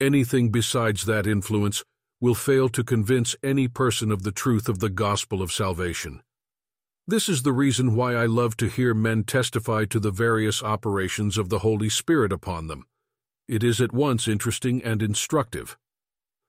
Anything 0.00 0.48
besides 0.48 1.04
that 1.04 1.26
influence 1.26 1.84
will 2.22 2.34
fail 2.34 2.70
to 2.70 2.82
convince 2.82 3.36
any 3.42 3.68
person 3.68 4.10
of 4.10 4.22
the 4.22 4.32
truth 4.32 4.66
of 4.66 4.78
the 4.78 4.88
gospel 4.88 5.42
of 5.42 5.52
salvation. 5.52 6.22
This 7.06 7.28
is 7.28 7.42
the 7.42 7.52
reason 7.52 7.96
why 7.96 8.14
I 8.14 8.26
love 8.26 8.56
to 8.58 8.68
hear 8.68 8.94
men 8.94 9.24
testify 9.24 9.84
to 9.86 9.98
the 9.98 10.12
various 10.12 10.62
operations 10.62 11.38
of 11.38 11.48
the 11.48 11.60
Holy 11.60 11.88
Spirit 11.88 12.32
upon 12.32 12.68
them. 12.68 12.84
It 13.48 13.64
is 13.64 13.80
at 13.80 13.92
once 13.92 14.28
interesting 14.28 14.82
and 14.84 15.02
instructive. 15.02 15.76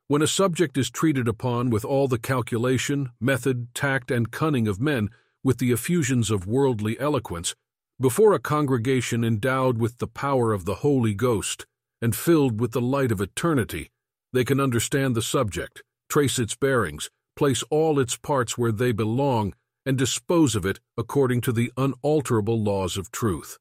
When 0.07 0.21
a 0.21 0.27
subject 0.27 0.77
is 0.77 0.92
treated 0.92 1.27
upon 1.27 1.69
with 1.69 1.83
all 1.83 2.07
the 2.07 2.19
calculation, 2.19 3.12
method, 3.19 3.74
tact, 3.74 4.12
and 4.12 4.30
cunning 4.30 4.68
of 4.68 4.80
men, 4.80 5.09
with 5.44 5.57
the 5.57 5.71
effusions 5.71 6.30
of 6.30 6.45
worldly 6.45 7.00
eloquence, 7.00 7.56
before 8.00 8.33
a 8.33 8.39
congregation 8.39 9.24
endowed 9.24 9.78
with 9.78 9.97
the 9.99 10.07
power 10.07 10.54
of 10.54 10.66
the 10.66 10.76
Holy 10.76 11.14
Ghost 11.14 11.66
and 12.02 12.16
filled 12.16 12.59
with 12.59 12.71
the 12.71 12.81
light 12.81 13.11
of 13.11 13.21
eternity, 13.21 13.90
they 14.33 14.44
can 14.44 14.59
understand 14.59 15.16
the 15.16 15.21
subject, 15.21 15.81
trace 16.09 16.37
its 16.37 16.56
bearings, 16.56 17.09
place 17.35 17.64
all 17.69 17.99
its 17.99 18.18
parts 18.18 18.57
where 18.57 18.71
they 18.71 18.92
belong, 18.92 19.54
and 19.85 19.97
dispose 19.97 20.56
of 20.56 20.66
it 20.66 20.80
according 20.97 21.42
to 21.42 21.52
the 21.52 21.71
unalterable 21.78 22.61
laws 22.61 22.97
of 22.97 23.11
truth. 23.11 23.57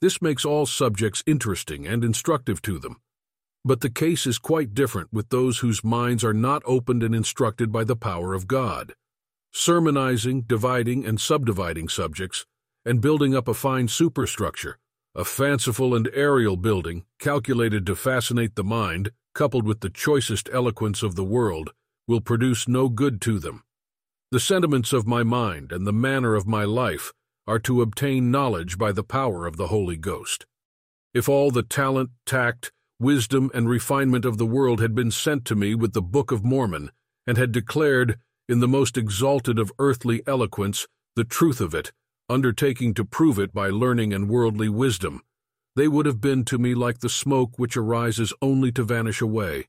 This 0.00 0.22
makes 0.22 0.44
all 0.44 0.66
subjects 0.66 1.22
interesting 1.26 1.86
and 1.86 2.04
instructive 2.04 2.62
to 2.62 2.78
them. 2.78 2.96
But 3.64 3.82
the 3.82 3.90
case 3.90 4.26
is 4.26 4.38
quite 4.38 4.72
different 4.72 5.12
with 5.12 5.28
those 5.28 5.58
whose 5.58 5.84
minds 5.84 6.24
are 6.24 6.32
not 6.32 6.62
opened 6.64 7.02
and 7.02 7.14
instructed 7.14 7.70
by 7.70 7.84
the 7.84 7.96
power 7.96 8.32
of 8.32 8.46
God. 8.46 8.94
Sermonizing, 9.52 10.42
dividing, 10.46 11.04
and 11.04 11.20
subdividing 11.20 11.88
subjects, 11.88 12.46
and 12.86 13.02
building 13.02 13.34
up 13.34 13.48
a 13.48 13.54
fine 13.54 13.88
superstructure, 13.88 14.78
a 15.14 15.24
fanciful 15.24 15.94
and 15.94 16.08
aerial 16.14 16.56
building 16.56 17.04
calculated 17.18 17.84
to 17.84 17.96
fascinate 17.96 18.54
the 18.54 18.64
mind, 18.64 19.10
coupled 19.34 19.66
with 19.66 19.80
the 19.80 19.90
choicest 19.90 20.48
eloquence 20.52 21.02
of 21.02 21.14
the 21.14 21.24
world, 21.24 21.72
will 22.06 22.20
produce 22.20 22.66
no 22.66 22.88
good 22.88 23.20
to 23.20 23.38
them. 23.38 23.62
The 24.32 24.38
sentiments 24.38 24.92
of 24.92 25.08
my 25.08 25.24
mind 25.24 25.72
and 25.72 25.84
the 25.84 25.92
manner 25.92 26.36
of 26.36 26.46
my 26.46 26.62
life 26.62 27.12
are 27.48 27.58
to 27.60 27.82
obtain 27.82 28.30
knowledge 28.30 28.78
by 28.78 28.92
the 28.92 29.02
power 29.02 29.44
of 29.44 29.56
the 29.56 29.66
Holy 29.66 29.96
Ghost. 29.96 30.46
If 31.12 31.28
all 31.28 31.50
the 31.50 31.64
talent, 31.64 32.10
tact, 32.26 32.70
wisdom, 33.00 33.50
and 33.52 33.68
refinement 33.68 34.24
of 34.24 34.38
the 34.38 34.46
world 34.46 34.80
had 34.80 34.94
been 34.94 35.10
sent 35.10 35.44
to 35.46 35.56
me 35.56 35.74
with 35.74 35.94
the 35.94 36.02
Book 36.02 36.30
of 36.30 36.44
Mormon, 36.44 36.92
and 37.26 37.38
had 37.38 37.50
declared, 37.50 38.20
in 38.48 38.60
the 38.60 38.68
most 38.68 38.96
exalted 38.96 39.58
of 39.58 39.72
earthly 39.80 40.22
eloquence, 40.28 40.86
the 41.16 41.24
truth 41.24 41.60
of 41.60 41.74
it, 41.74 41.90
undertaking 42.28 42.94
to 42.94 43.04
prove 43.04 43.36
it 43.36 43.52
by 43.52 43.68
learning 43.68 44.12
and 44.12 44.28
worldly 44.28 44.68
wisdom, 44.68 45.22
they 45.74 45.88
would 45.88 46.06
have 46.06 46.20
been 46.20 46.44
to 46.44 46.56
me 46.56 46.72
like 46.72 47.00
the 47.00 47.08
smoke 47.08 47.58
which 47.58 47.76
arises 47.76 48.32
only 48.40 48.70
to 48.70 48.84
vanish 48.84 49.20
away. 49.20 49.66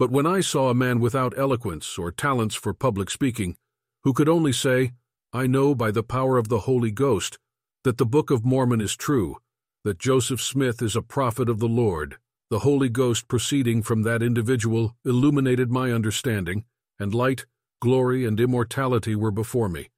But 0.00 0.10
when 0.10 0.24
I 0.24 0.40
saw 0.40 0.70
a 0.70 0.74
man 0.74 0.98
without 0.98 1.36
eloquence 1.36 1.98
or 1.98 2.10
talents 2.10 2.54
for 2.54 2.72
public 2.72 3.10
speaking, 3.10 3.58
who 4.02 4.14
could 4.14 4.30
only 4.30 4.50
say, 4.50 4.92
I 5.30 5.46
know 5.46 5.74
by 5.74 5.90
the 5.90 6.02
power 6.02 6.38
of 6.38 6.48
the 6.48 6.60
Holy 6.60 6.90
Ghost 6.90 7.38
that 7.84 7.98
the 7.98 8.06
Book 8.06 8.30
of 8.30 8.42
Mormon 8.42 8.80
is 8.80 8.96
true, 8.96 9.36
that 9.84 9.98
Joseph 9.98 10.40
Smith 10.40 10.80
is 10.80 10.96
a 10.96 11.02
prophet 11.02 11.50
of 11.50 11.58
the 11.58 11.68
Lord, 11.68 12.16
the 12.48 12.60
Holy 12.60 12.88
Ghost 12.88 13.28
proceeding 13.28 13.82
from 13.82 14.02
that 14.04 14.22
individual 14.22 14.96
illuminated 15.04 15.70
my 15.70 15.92
understanding, 15.92 16.64
and 16.98 17.14
light, 17.14 17.44
glory, 17.82 18.24
and 18.24 18.40
immortality 18.40 19.14
were 19.14 19.30
before 19.30 19.68
me. 19.68 19.90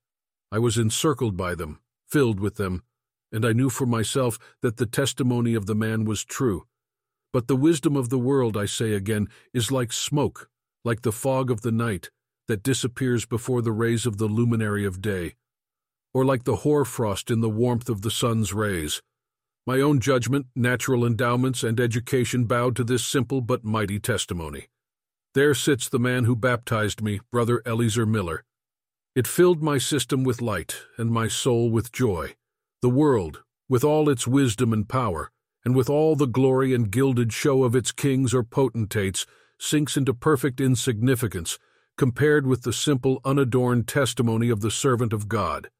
I 0.51 0.59
was 0.59 0.79
encircled 0.79 1.37
by 1.37 1.55
them, 1.55 1.79
filled 2.09 2.41
with 2.41 2.57
them, 2.57 2.83
and 3.31 3.45
I 3.45 3.53
knew 3.53 3.71
for 3.71 3.87
myself 3.87 4.37
that 4.63 4.79
the 4.79 4.87
testimony 4.87 5.55
of 5.55 5.67
the 5.67 5.77
man 5.77 6.05
was 6.05 6.25
true. 6.25 6.67
But 7.33 7.49
the 7.49 7.57
wisdom 7.57 7.97
of 7.97 8.11
the 8.11 8.19
world, 8.19 8.57
I 8.57 8.67
say 8.67 8.93
again, 8.93 9.29
is 9.55 9.73
like 9.73 9.93
smoke, 9.93 10.51
like 10.85 11.03
the 11.03 11.13
fog 11.13 11.51
of 11.51 11.63
the 11.63 11.73
night, 11.73 12.11
that 12.49 12.63
disappears 12.63 13.25
before 13.25 13.63
the 13.63 13.73
rays 13.73 14.05
of 14.05 14.19
the 14.19 14.27
luminary 14.27 14.85
of 14.85 15.01
day, 15.01 15.35
or 16.13 16.25
like 16.25 16.45
the 16.45 16.57
hoarfrost 16.57 17.31
in 17.31 17.41
the 17.41 17.49
warmth 17.49 17.89
of 17.89 18.03
the 18.03 18.11
sun's 18.11 18.53
rays. 18.53 19.01
My 19.67 19.81
own 19.81 20.01
judgment, 20.01 20.47
natural 20.57 21.07
endowments, 21.07 21.63
and 21.63 21.79
education 21.79 22.45
bowed 22.45 22.77
to 22.77 22.85
this 22.85 23.05
simple 23.05 23.41
but 23.41 23.65
mighty 23.65 23.99
testimony. 23.99 24.69
There 25.35 25.55
sits 25.55 25.89
the 25.89 26.01
man 26.01 26.25
who 26.25 26.37
baptized 26.37 27.01
me, 27.01 27.21
Brother 27.31 27.63
Eleazer 27.65 28.05
Miller. 28.05 28.45
It 29.15 29.27
filled 29.27 29.63
my 29.63 29.79
system 29.79 30.25
with 30.25 30.43
light, 30.43 30.83
and 30.99 31.11
my 31.11 31.29
soul 31.29 31.71
with 31.71 31.93
joy. 31.93 32.35
The 32.83 32.91
world, 32.91 33.43
with 33.69 33.85
all 33.85 34.11
its 34.11 34.27
wisdom 34.27 34.73
and 34.73 34.87
power, 34.89 35.31
and 35.65 35.75
with 35.75 35.89
all 35.89 36.17
the 36.17 36.27
glory 36.27 36.75
and 36.75 36.91
gilded 36.91 37.33
show 37.33 37.65
of 37.65 37.77
its 37.77 37.93
kings 37.93 38.35
or 38.35 38.43
potentates, 38.43 39.27
sinks 39.59 39.97
into 39.97 40.13
perfect 40.13 40.61
insignificance, 40.61 41.59
compared 41.97 42.47
with 42.47 42.63
the 42.63 42.73
simple, 42.73 43.21
unadorned 43.25 43.87
testimony 43.87 44.49
of 44.49 44.61
the 44.61 44.71
servant 44.71 45.13
of 45.13 45.29
God. 45.29 45.71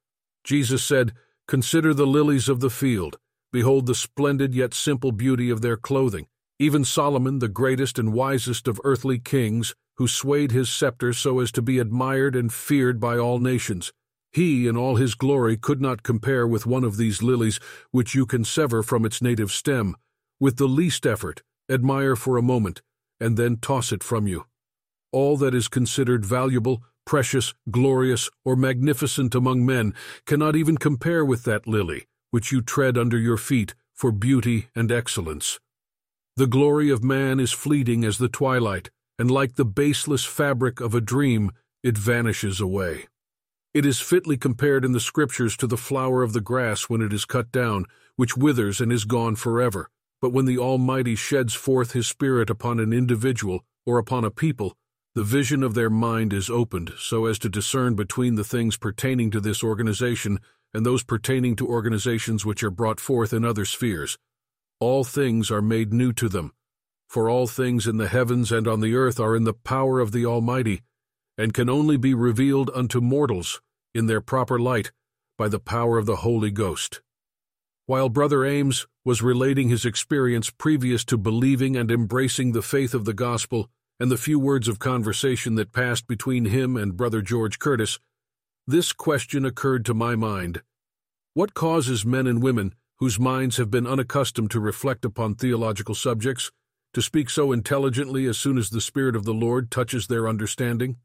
Jesus 0.45 0.85
said, 0.85 1.13
Consider 1.49 1.93
the 1.93 2.07
lilies 2.07 2.49
of 2.49 2.61
the 2.61 2.71
field. 2.71 3.19
Behold 3.53 3.87
the 3.87 3.95
splendid 3.95 4.55
yet 4.55 4.73
simple 4.73 5.13
beauty 5.13 5.51
of 5.51 5.61
their 5.61 5.77
clothing. 5.77 6.27
Even 6.59 6.85
Solomon, 6.85 7.41
the 7.41 7.49
greatest 7.49 7.99
and 7.99 8.13
wisest 8.13 8.69
of 8.69 8.81
earthly 8.85 9.19
kings, 9.19 9.75
who 9.97 10.07
swayed 10.07 10.53
his 10.53 10.71
scepter 10.71 11.13
so 11.13 11.41
as 11.41 11.53
to 11.53 11.61
be 11.61 11.79
admired 11.79 12.35
and 12.35 12.53
feared 12.53 12.99
by 13.01 13.19
all 13.19 13.39
nations, 13.39 13.93
he, 14.33 14.67
in 14.67 14.77
all 14.77 14.97
his 14.97 15.15
glory, 15.15 15.57
could 15.57 15.81
not 15.81 16.03
compare 16.03 16.47
with 16.47 16.67
one 16.67 16.85
of 16.85 16.97
these 16.97 17.23
lilies 17.23 17.61
which 17.91 18.15
you 18.15 18.27
can 18.27 18.45
sever 18.45 18.83
from 18.83 19.05
its 19.05 19.21
native 19.21 19.53
stem, 19.53 19.95
with 20.41 20.57
the 20.57 20.67
least 20.67 21.07
effort, 21.07 21.43
admire 21.71 22.17
for 22.17 22.37
a 22.37 22.43
moment, 22.43 22.83
and 23.21 23.37
then 23.37 23.57
toss 23.57 23.93
it 23.93 24.03
from 24.03 24.27
you. 24.27 24.47
All 25.13 25.37
that 25.37 25.55
is 25.55 25.69
considered 25.69 26.25
valuable, 26.25 26.83
precious, 27.05 27.53
glorious, 27.71 28.31
or 28.45 28.57
magnificent 28.57 29.35
among 29.35 29.67
men 29.67 29.95
cannot 30.25 30.57
even 30.57 30.79
compare 30.79 31.25
with 31.25 31.45
that 31.45 31.67
lily, 31.67 32.07
which 32.31 32.51
you 32.51 32.63
tread 32.63 32.97
under 32.97 33.19
your 33.19 33.37
feet 33.37 33.75
for 33.95 34.11
beauty 34.11 34.69
and 34.75 34.91
excellence. 34.91 35.61
The 36.37 36.47
glory 36.47 36.91
of 36.91 37.05
man 37.05 37.39
is 37.39 37.53
fleeting 37.53 38.05
as 38.05 38.17
the 38.17 38.29
twilight, 38.29 38.91
and 39.19 39.31
like 39.31 39.57
the 39.57 39.67
baseless 39.67 40.25
fabric 40.25 40.81
of 40.81 40.95
a 40.95 41.01
dream, 41.01 41.53
it 41.83 41.99
vanishes 41.99 42.59
away. 42.59 43.07
It 43.75 43.87
is 43.87 44.01
fitly 44.01 44.37
compared 44.37 44.85
in 44.85 44.93
the 44.93 45.01
Scriptures 45.01 45.57
to 45.57 45.67
the 45.67 45.79
flower 45.79 46.23
of 46.23 46.35
the 46.35 46.43
grass 46.43 46.91
when 46.91 47.01
it 47.01 47.11
is 47.11 47.25
cut 47.25 47.51
down, 47.51 47.87
which 48.17 48.37
withers 48.37 48.83
and 48.83 48.93
is 48.93 49.07
gone 49.07 49.35
forever. 49.35 49.89
But 50.21 50.35
when 50.35 50.45
the 50.45 50.59
Almighty 50.59 51.15
sheds 51.15 51.55
forth 51.55 51.93
His 51.93 52.07
Spirit 52.07 52.51
upon 52.51 52.81
an 52.81 52.93
individual 52.93 53.65
or 53.87 53.97
upon 53.97 54.27
a 54.27 54.31
people, 54.31 54.77
the 55.15 55.25
vision 55.25 55.63
of 55.63 55.73
their 55.73 55.89
mind 55.89 56.35
is 56.35 56.51
opened 56.51 56.93
so 56.99 57.25
as 57.25 57.39
to 57.39 57.49
discern 57.49 57.95
between 57.95 58.35
the 58.35 58.45
things 58.45 58.77
pertaining 58.77 59.31
to 59.31 59.41
this 59.41 59.65
organization 59.65 60.39
and 60.75 60.85
those 60.85 61.03
pertaining 61.03 61.57
to 61.57 61.67
organizations 61.67 62.45
which 62.45 62.63
are 62.63 62.71
brought 62.71 63.01
forth 63.01 63.33
in 63.33 63.43
other 63.43 63.65
spheres. 63.65 64.19
All 64.81 65.03
things 65.03 65.51
are 65.51 65.63
made 65.63 65.95
new 65.95 66.13
to 66.13 66.29
them, 66.29 66.53
for 67.09 67.31
all 67.31 67.47
things 67.47 67.87
in 67.87 67.97
the 67.97 68.09
heavens 68.09 68.53
and 68.53 68.69
on 68.69 68.81
the 68.81 68.95
earth 68.95 69.19
are 69.19 69.35
in 69.35 69.45
the 69.45 69.55
power 69.55 69.99
of 69.99 70.13
the 70.13 70.27
Almighty, 70.27 70.83
and 71.43 71.53
can 71.53 71.69
only 71.69 71.97
be 71.97 72.15
revealed 72.15 72.71
unto 72.73 73.01
mortals 73.01 73.61
in 73.97 74.07
their 74.07 74.21
proper 74.21 74.61
light 74.61 74.93
by 75.37 75.49
the 75.49 75.59
power 75.59 75.99
of 75.99 76.07
the 76.07 76.23
Holy 76.23 76.53
Ghost. 76.53 77.03
While 77.87 78.09
Brother 78.09 78.45
Ames 78.45 78.87
was 79.05 79.23
relating 79.23 79.69
his 79.69 79.85
experience 79.85 80.51
previous 80.51 81.05
to 81.07 81.19
believing 81.19 81.77
and 81.77 81.91
embracing 81.91 82.53
the 82.53 82.63
faith 82.63 82.95
of 82.95 83.07
the 83.07 83.13
gospel 83.13 83.69
and 83.99 84.09
the 84.09 84.17
few 84.17 84.39
words 84.39 84.69
of 84.69 84.79
conversation 84.79 85.57
that 85.57 85.73
passed 85.73 86.07
between 86.07 86.45
him 86.45 86.77
and 86.77 86.97
Brother 86.97 87.21
George 87.21 87.59
Curtis, 87.59 87.99
this 88.69 88.93
question 88.93 89.45
occurred 89.45 89.85
to 89.87 89.95
my 89.95 90.15
mind. 90.15 90.63
What 91.35 91.55
causes 91.55 92.07
men 92.07 92.29
and 92.29 92.41
women 92.41 92.73
whose 92.99 93.19
minds 93.19 93.57
have 93.57 93.69
been 93.69 93.89
unaccustomed 93.89 94.53
to 94.53 94.61
reflect 94.61 95.05
upon 95.05 95.35
theological 95.35 95.97
subjects 95.97 96.53
to 96.95 97.03
speak 97.03 97.29
so 97.29 97.51
intelligently 97.51 98.27
as 98.27 98.39
soon 98.39 98.59
as 98.59 98.71
the 98.71 98.81
Spirit 98.81 99.17
of 99.17 99.25
the 99.25 99.35
Lord 99.35 99.73
touches 99.73 100.07
their 100.07 100.29
understanding? 100.29 100.99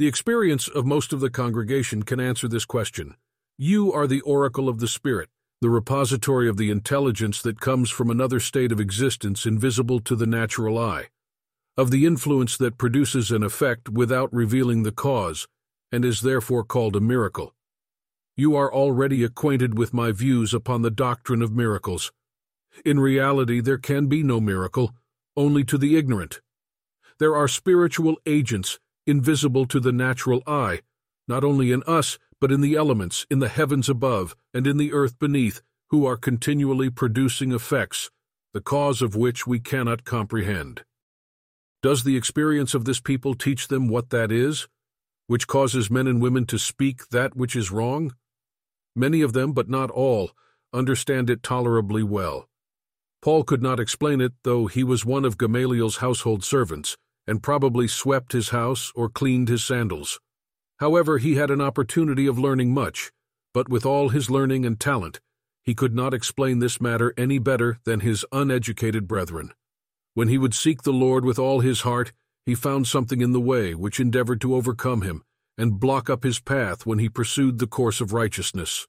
The 0.00 0.06
experience 0.06 0.66
of 0.66 0.86
most 0.86 1.12
of 1.12 1.20
the 1.20 1.28
congregation 1.28 2.04
can 2.04 2.20
answer 2.20 2.48
this 2.48 2.64
question. 2.64 3.16
You 3.58 3.92
are 3.92 4.06
the 4.06 4.22
oracle 4.22 4.66
of 4.66 4.78
the 4.78 4.88
Spirit, 4.88 5.28
the 5.60 5.68
repository 5.68 6.48
of 6.48 6.56
the 6.56 6.70
intelligence 6.70 7.42
that 7.42 7.60
comes 7.60 7.90
from 7.90 8.08
another 8.08 8.40
state 8.40 8.72
of 8.72 8.80
existence 8.80 9.44
invisible 9.44 10.00
to 10.00 10.16
the 10.16 10.24
natural 10.24 10.78
eye, 10.78 11.08
of 11.76 11.90
the 11.90 12.06
influence 12.06 12.56
that 12.56 12.78
produces 12.78 13.30
an 13.30 13.42
effect 13.42 13.90
without 13.90 14.32
revealing 14.32 14.84
the 14.84 14.90
cause, 14.90 15.46
and 15.92 16.02
is 16.02 16.22
therefore 16.22 16.64
called 16.64 16.96
a 16.96 17.00
miracle. 17.00 17.52
You 18.38 18.56
are 18.56 18.72
already 18.72 19.22
acquainted 19.22 19.76
with 19.76 19.92
my 19.92 20.12
views 20.12 20.54
upon 20.54 20.80
the 20.80 20.90
doctrine 20.90 21.42
of 21.42 21.52
miracles. 21.52 22.10
In 22.86 23.00
reality, 23.00 23.60
there 23.60 23.76
can 23.76 24.06
be 24.06 24.22
no 24.22 24.40
miracle, 24.40 24.94
only 25.36 25.62
to 25.64 25.76
the 25.76 25.98
ignorant. 25.98 26.40
There 27.18 27.36
are 27.36 27.46
spiritual 27.46 28.16
agents 28.24 28.78
invisible 29.10 29.66
to 29.66 29.80
the 29.80 29.92
natural 29.92 30.42
eye, 30.46 30.80
not 31.28 31.44
only 31.44 31.72
in 31.72 31.82
us, 31.82 32.18
but 32.40 32.52
in 32.52 32.60
the 32.60 32.76
elements, 32.76 33.26
in 33.30 33.40
the 33.40 33.48
heavens 33.48 33.88
above, 33.88 34.34
and 34.54 34.66
in 34.66 34.76
the 34.76 34.92
earth 34.92 35.18
beneath, 35.18 35.60
who 35.90 36.06
are 36.06 36.16
continually 36.16 36.88
producing 36.88 37.52
effects, 37.52 38.10
the 38.54 38.60
cause 38.60 39.02
of 39.02 39.16
which 39.16 39.46
we 39.46 39.60
cannot 39.60 40.04
comprehend. 40.04 40.84
Does 41.82 42.04
the 42.04 42.16
experience 42.16 42.74
of 42.74 42.84
this 42.84 43.00
people 43.00 43.34
teach 43.34 43.68
them 43.68 43.88
what 43.88 44.10
that 44.10 44.30
is, 44.30 44.68
which 45.26 45.46
causes 45.46 45.90
men 45.90 46.06
and 46.06 46.20
women 46.22 46.46
to 46.46 46.58
speak 46.58 47.08
that 47.08 47.36
which 47.36 47.56
is 47.56 47.70
wrong? 47.70 48.14
Many 48.94 49.22
of 49.22 49.32
them, 49.32 49.52
but 49.52 49.68
not 49.68 49.90
all, 49.90 50.30
understand 50.72 51.30
it 51.30 51.42
tolerably 51.42 52.02
well. 52.02 52.48
Paul 53.22 53.44
could 53.44 53.62
not 53.62 53.80
explain 53.80 54.20
it, 54.20 54.32
though 54.44 54.66
he 54.66 54.82
was 54.82 55.04
one 55.04 55.24
of 55.24 55.38
Gamaliel's 55.38 55.98
household 55.98 56.42
servants, 56.42 56.96
and 57.30 57.44
probably 57.44 57.86
swept 57.86 58.32
his 58.32 58.48
house 58.48 58.92
or 58.96 59.08
cleaned 59.08 59.48
his 59.48 59.64
sandals. 59.64 60.18
However, 60.80 61.18
he 61.18 61.36
had 61.36 61.48
an 61.48 61.60
opportunity 61.60 62.26
of 62.26 62.40
learning 62.40 62.74
much, 62.74 63.12
but 63.54 63.68
with 63.68 63.86
all 63.86 64.08
his 64.08 64.28
learning 64.28 64.66
and 64.66 64.80
talent, 64.80 65.20
he 65.62 65.72
could 65.72 65.94
not 65.94 66.12
explain 66.12 66.58
this 66.58 66.80
matter 66.80 67.14
any 67.16 67.38
better 67.38 67.78
than 67.84 68.00
his 68.00 68.26
uneducated 68.32 69.06
brethren. 69.06 69.52
When 70.14 70.26
he 70.26 70.38
would 70.38 70.54
seek 70.54 70.82
the 70.82 70.92
Lord 70.92 71.24
with 71.24 71.38
all 71.38 71.60
his 71.60 71.82
heart, 71.82 72.12
he 72.44 72.56
found 72.56 72.88
something 72.88 73.20
in 73.20 73.30
the 73.30 73.40
way 73.40 73.76
which 73.76 74.00
endeavored 74.00 74.40
to 74.40 74.56
overcome 74.56 75.02
him 75.02 75.22
and 75.56 75.78
block 75.78 76.10
up 76.10 76.24
his 76.24 76.40
path 76.40 76.84
when 76.84 76.98
he 76.98 77.08
pursued 77.08 77.60
the 77.60 77.68
course 77.68 78.00
of 78.00 78.12
righteousness. 78.12 78.88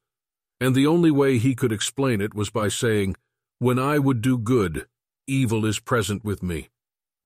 And 0.59 0.73
the 0.73 0.87
only 0.87 1.11
way 1.11 1.37
he 1.37 1.53
could 1.53 1.71
explain 1.71 2.21
it 2.21 2.33
was 2.33 2.49
by 2.49 2.69
saying, 2.69 3.17
When 3.59 3.77
I 3.77 3.99
would 3.99 4.19
do 4.19 4.39
good, 4.39 4.87
evil 5.27 5.63
is 5.63 5.79
present 5.79 6.25
with 6.25 6.41
me. 6.41 6.69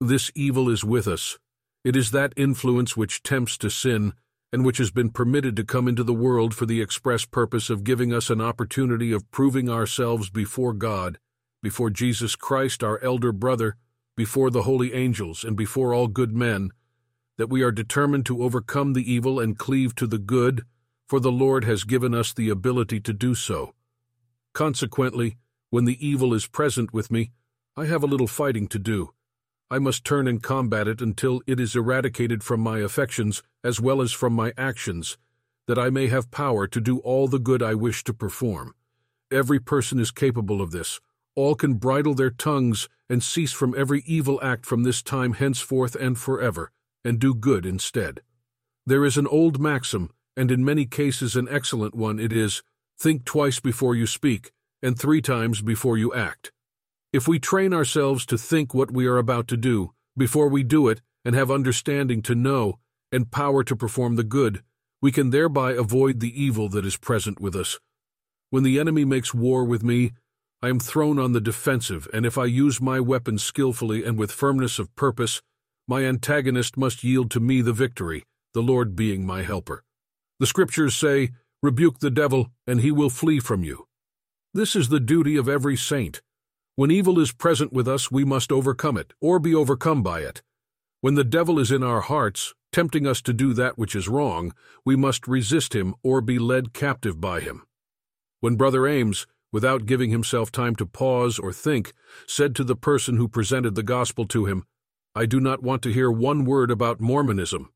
This 0.00 0.30
evil 0.34 0.68
is 0.68 0.84
with 0.84 1.08
us. 1.08 1.38
It 1.82 1.96
is 1.96 2.10
that 2.10 2.34
influence 2.36 2.98
which 2.98 3.22
tempts 3.22 3.56
to 3.58 3.70
sin, 3.70 4.12
and 4.52 4.62
which 4.62 4.76
has 4.76 4.90
been 4.90 5.08
permitted 5.08 5.56
to 5.56 5.64
come 5.64 5.88
into 5.88 6.04
the 6.04 6.12
world 6.12 6.54
for 6.54 6.66
the 6.66 6.82
express 6.82 7.24
purpose 7.24 7.70
of 7.70 7.82
giving 7.82 8.12
us 8.12 8.28
an 8.28 8.42
opportunity 8.42 9.10
of 9.10 9.30
proving 9.30 9.70
ourselves 9.70 10.28
before 10.28 10.74
God, 10.74 11.18
before 11.62 11.88
Jesus 11.88 12.36
Christ, 12.36 12.84
our 12.84 13.02
elder 13.02 13.32
brother, 13.32 13.76
before 14.18 14.50
the 14.50 14.64
holy 14.64 14.92
angels, 14.92 15.42
and 15.42 15.56
before 15.56 15.94
all 15.94 16.08
good 16.08 16.36
men, 16.36 16.72
that 17.38 17.48
we 17.48 17.62
are 17.62 17.72
determined 17.72 18.26
to 18.26 18.42
overcome 18.42 18.92
the 18.92 19.10
evil 19.10 19.40
and 19.40 19.58
cleave 19.58 19.94
to 19.94 20.06
the 20.06 20.18
good, 20.18 20.64
for 21.08 21.20
the 21.20 21.32
Lord 21.32 21.64
has 21.64 21.84
given 21.84 22.14
us 22.14 22.34
the 22.34 22.50
ability 22.50 23.00
to 23.00 23.14
do 23.14 23.34
so. 23.34 23.72
Consequently, 24.52 25.38
when 25.70 25.86
the 25.86 26.06
evil 26.06 26.34
is 26.34 26.46
present 26.46 26.92
with 26.92 27.10
me, 27.10 27.30
I 27.78 27.86
have 27.86 28.02
a 28.02 28.06
little 28.06 28.26
fighting 28.26 28.68
to 28.68 28.78
do. 28.78 29.14
I 29.70 29.78
must 29.80 30.04
turn 30.04 30.28
and 30.28 30.42
combat 30.42 30.86
it 30.86 31.00
until 31.00 31.42
it 31.46 31.58
is 31.58 31.74
eradicated 31.74 32.44
from 32.44 32.60
my 32.60 32.78
affections 32.78 33.42
as 33.64 33.80
well 33.80 34.00
as 34.00 34.12
from 34.12 34.32
my 34.32 34.52
actions, 34.56 35.18
that 35.66 35.78
I 35.78 35.90
may 35.90 36.06
have 36.06 36.30
power 36.30 36.68
to 36.68 36.80
do 36.80 36.98
all 36.98 37.26
the 37.26 37.40
good 37.40 37.62
I 37.62 37.74
wish 37.74 38.04
to 38.04 38.14
perform. 38.14 38.74
Every 39.32 39.58
person 39.58 39.98
is 39.98 40.12
capable 40.12 40.62
of 40.62 40.70
this. 40.70 41.00
All 41.34 41.56
can 41.56 41.74
bridle 41.74 42.14
their 42.14 42.30
tongues 42.30 42.88
and 43.10 43.22
cease 43.22 43.52
from 43.52 43.74
every 43.76 44.02
evil 44.06 44.38
act 44.42 44.64
from 44.64 44.84
this 44.84 45.02
time 45.02 45.32
henceforth 45.32 45.96
and 45.96 46.16
forever, 46.16 46.70
and 47.04 47.18
do 47.18 47.34
good 47.34 47.66
instead. 47.66 48.20
There 48.86 49.04
is 49.04 49.16
an 49.16 49.26
old 49.26 49.60
maxim, 49.60 50.10
and 50.36 50.52
in 50.52 50.64
many 50.64 50.86
cases 50.86 51.34
an 51.34 51.48
excellent 51.50 51.94
one, 51.94 52.20
it 52.20 52.32
is, 52.32 52.62
Think 52.98 53.24
twice 53.24 53.60
before 53.60 53.94
you 53.94 54.06
speak, 54.06 54.52
and 54.80 54.98
three 54.98 55.20
times 55.20 55.60
before 55.60 55.98
you 55.98 56.14
act. 56.14 56.52
If 57.16 57.26
we 57.26 57.38
train 57.38 57.72
ourselves 57.72 58.26
to 58.26 58.36
think 58.36 58.74
what 58.74 58.90
we 58.90 59.06
are 59.06 59.16
about 59.16 59.48
to 59.48 59.56
do, 59.56 59.92
before 60.18 60.48
we 60.48 60.62
do 60.62 60.86
it, 60.88 61.00
and 61.24 61.34
have 61.34 61.50
understanding 61.50 62.20
to 62.20 62.34
know, 62.34 62.78
and 63.10 63.30
power 63.30 63.64
to 63.64 63.74
perform 63.74 64.16
the 64.16 64.22
good, 64.22 64.62
We 65.00 65.12
can 65.12 65.30
thereby 65.30 65.72
avoid 65.72 66.20
the 66.20 66.42
evil 66.42 66.68
that 66.68 66.84
is 66.84 66.98
present 66.98 67.40
with 67.40 67.56
us. 67.56 67.78
When 68.50 68.64
the 68.64 68.78
enemy 68.78 69.06
makes 69.06 69.32
war 69.32 69.64
with 69.64 69.82
me, 69.82 70.12
I 70.60 70.68
am 70.68 70.78
thrown 70.78 71.18
on 71.18 71.32
the 71.32 71.40
defensive, 71.40 72.06
and 72.12 72.26
if 72.26 72.36
I 72.36 72.44
use 72.44 72.82
my 72.82 73.00
weapon 73.00 73.38
skillfully 73.38 74.04
and 74.04 74.18
with 74.18 74.30
firmness 74.30 74.78
of 74.78 74.94
purpose, 74.94 75.40
my 75.88 76.04
antagonist 76.04 76.76
must 76.76 77.02
yield 77.02 77.30
to 77.30 77.40
me 77.40 77.62
the 77.62 77.72
victory, 77.72 78.24
the 78.52 78.62
Lord 78.62 78.94
being 78.94 79.24
my 79.24 79.42
helper. 79.42 79.84
The 80.38 80.46
Scriptures 80.46 80.94
say, 80.94 81.30
Rebuke 81.62 82.00
the 82.00 82.10
devil, 82.10 82.50
and 82.66 82.82
he 82.82 82.92
will 82.92 83.10
flee 83.10 83.40
from 83.40 83.64
you. 83.64 83.86
This 84.52 84.76
is 84.76 84.90
the 84.90 85.00
duty 85.00 85.38
of 85.38 85.48
every 85.48 85.78
saint. 85.78 86.20
When 86.76 86.90
evil 86.90 87.18
is 87.18 87.32
present 87.32 87.72
with 87.72 87.88
us, 87.88 88.10
we 88.10 88.22
must 88.22 88.52
overcome 88.52 88.98
it, 88.98 89.14
or 89.18 89.38
be 89.38 89.54
overcome 89.54 90.02
by 90.02 90.20
it. 90.20 90.42
When 91.00 91.14
the 91.14 91.24
devil 91.24 91.58
is 91.58 91.72
in 91.72 91.82
our 91.82 92.02
hearts, 92.02 92.52
tempting 92.70 93.06
us 93.06 93.22
to 93.22 93.32
do 93.32 93.54
that 93.54 93.78
which 93.78 93.96
is 93.96 94.08
wrong, 94.08 94.52
we 94.84 94.94
must 94.94 95.26
resist 95.26 95.74
him 95.74 95.94
or 96.02 96.20
be 96.20 96.38
led 96.38 96.74
captive 96.74 97.18
by 97.18 97.40
him. 97.40 97.62
When 98.40 98.56
Brother 98.56 98.86
Ames, 98.86 99.26
without 99.50 99.86
giving 99.86 100.10
himself 100.10 100.52
time 100.52 100.76
to 100.76 100.84
pause 100.84 101.38
or 101.38 101.50
think, 101.50 101.94
said 102.26 102.54
to 102.56 102.64
the 102.64 102.76
person 102.76 103.16
who 103.16 103.26
presented 103.26 103.74
the 103.74 103.82
gospel 103.82 104.26
to 104.26 104.44
him, 104.44 104.66
I 105.14 105.24
do 105.24 105.40
not 105.40 105.62
want 105.62 105.80
to 105.84 105.92
hear 105.94 106.10
one 106.10 106.44
word 106.44 106.70
about 106.70 107.00
Mormonism. 107.00 107.72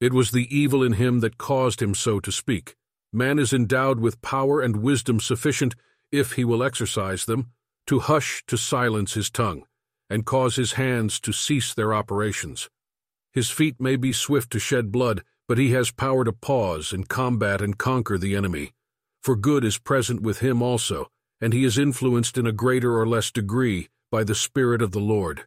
It 0.00 0.14
was 0.14 0.30
the 0.30 0.48
evil 0.48 0.82
in 0.82 0.94
him 0.94 1.20
that 1.20 1.36
caused 1.36 1.82
him 1.82 1.94
so 1.94 2.18
to 2.20 2.32
speak. 2.32 2.76
Man 3.12 3.38
is 3.38 3.52
endowed 3.52 4.00
with 4.00 4.22
power 4.22 4.62
and 4.62 4.76
wisdom 4.76 5.20
sufficient, 5.20 5.74
if 6.10 6.32
he 6.32 6.46
will 6.46 6.62
exercise 6.62 7.26
them, 7.26 7.52
to 7.86 8.00
hush 8.00 8.42
to 8.46 8.56
silence 8.56 9.14
his 9.14 9.30
tongue, 9.30 9.64
and 10.08 10.26
cause 10.26 10.56
his 10.56 10.72
hands 10.72 11.20
to 11.20 11.32
cease 11.32 11.74
their 11.74 11.94
operations. 11.94 12.68
His 13.32 13.50
feet 13.50 13.80
may 13.80 13.96
be 13.96 14.12
swift 14.12 14.50
to 14.52 14.58
shed 14.58 14.92
blood, 14.92 15.22
but 15.48 15.58
he 15.58 15.72
has 15.72 15.90
power 15.90 16.24
to 16.24 16.32
pause 16.32 16.92
and 16.92 17.08
combat 17.08 17.60
and 17.60 17.78
conquer 17.78 18.18
the 18.18 18.36
enemy. 18.36 18.72
For 19.22 19.36
good 19.36 19.64
is 19.64 19.78
present 19.78 20.22
with 20.22 20.40
him 20.40 20.62
also, 20.62 21.08
and 21.40 21.52
he 21.52 21.64
is 21.64 21.78
influenced 21.78 22.38
in 22.38 22.46
a 22.46 22.52
greater 22.52 22.98
or 22.98 23.06
less 23.06 23.30
degree 23.30 23.88
by 24.10 24.24
the 24.24 24.34
Spirit 24.34 24.82
of 24.82 24.92
the 24.92 25.00
Lord. 25.00 25.44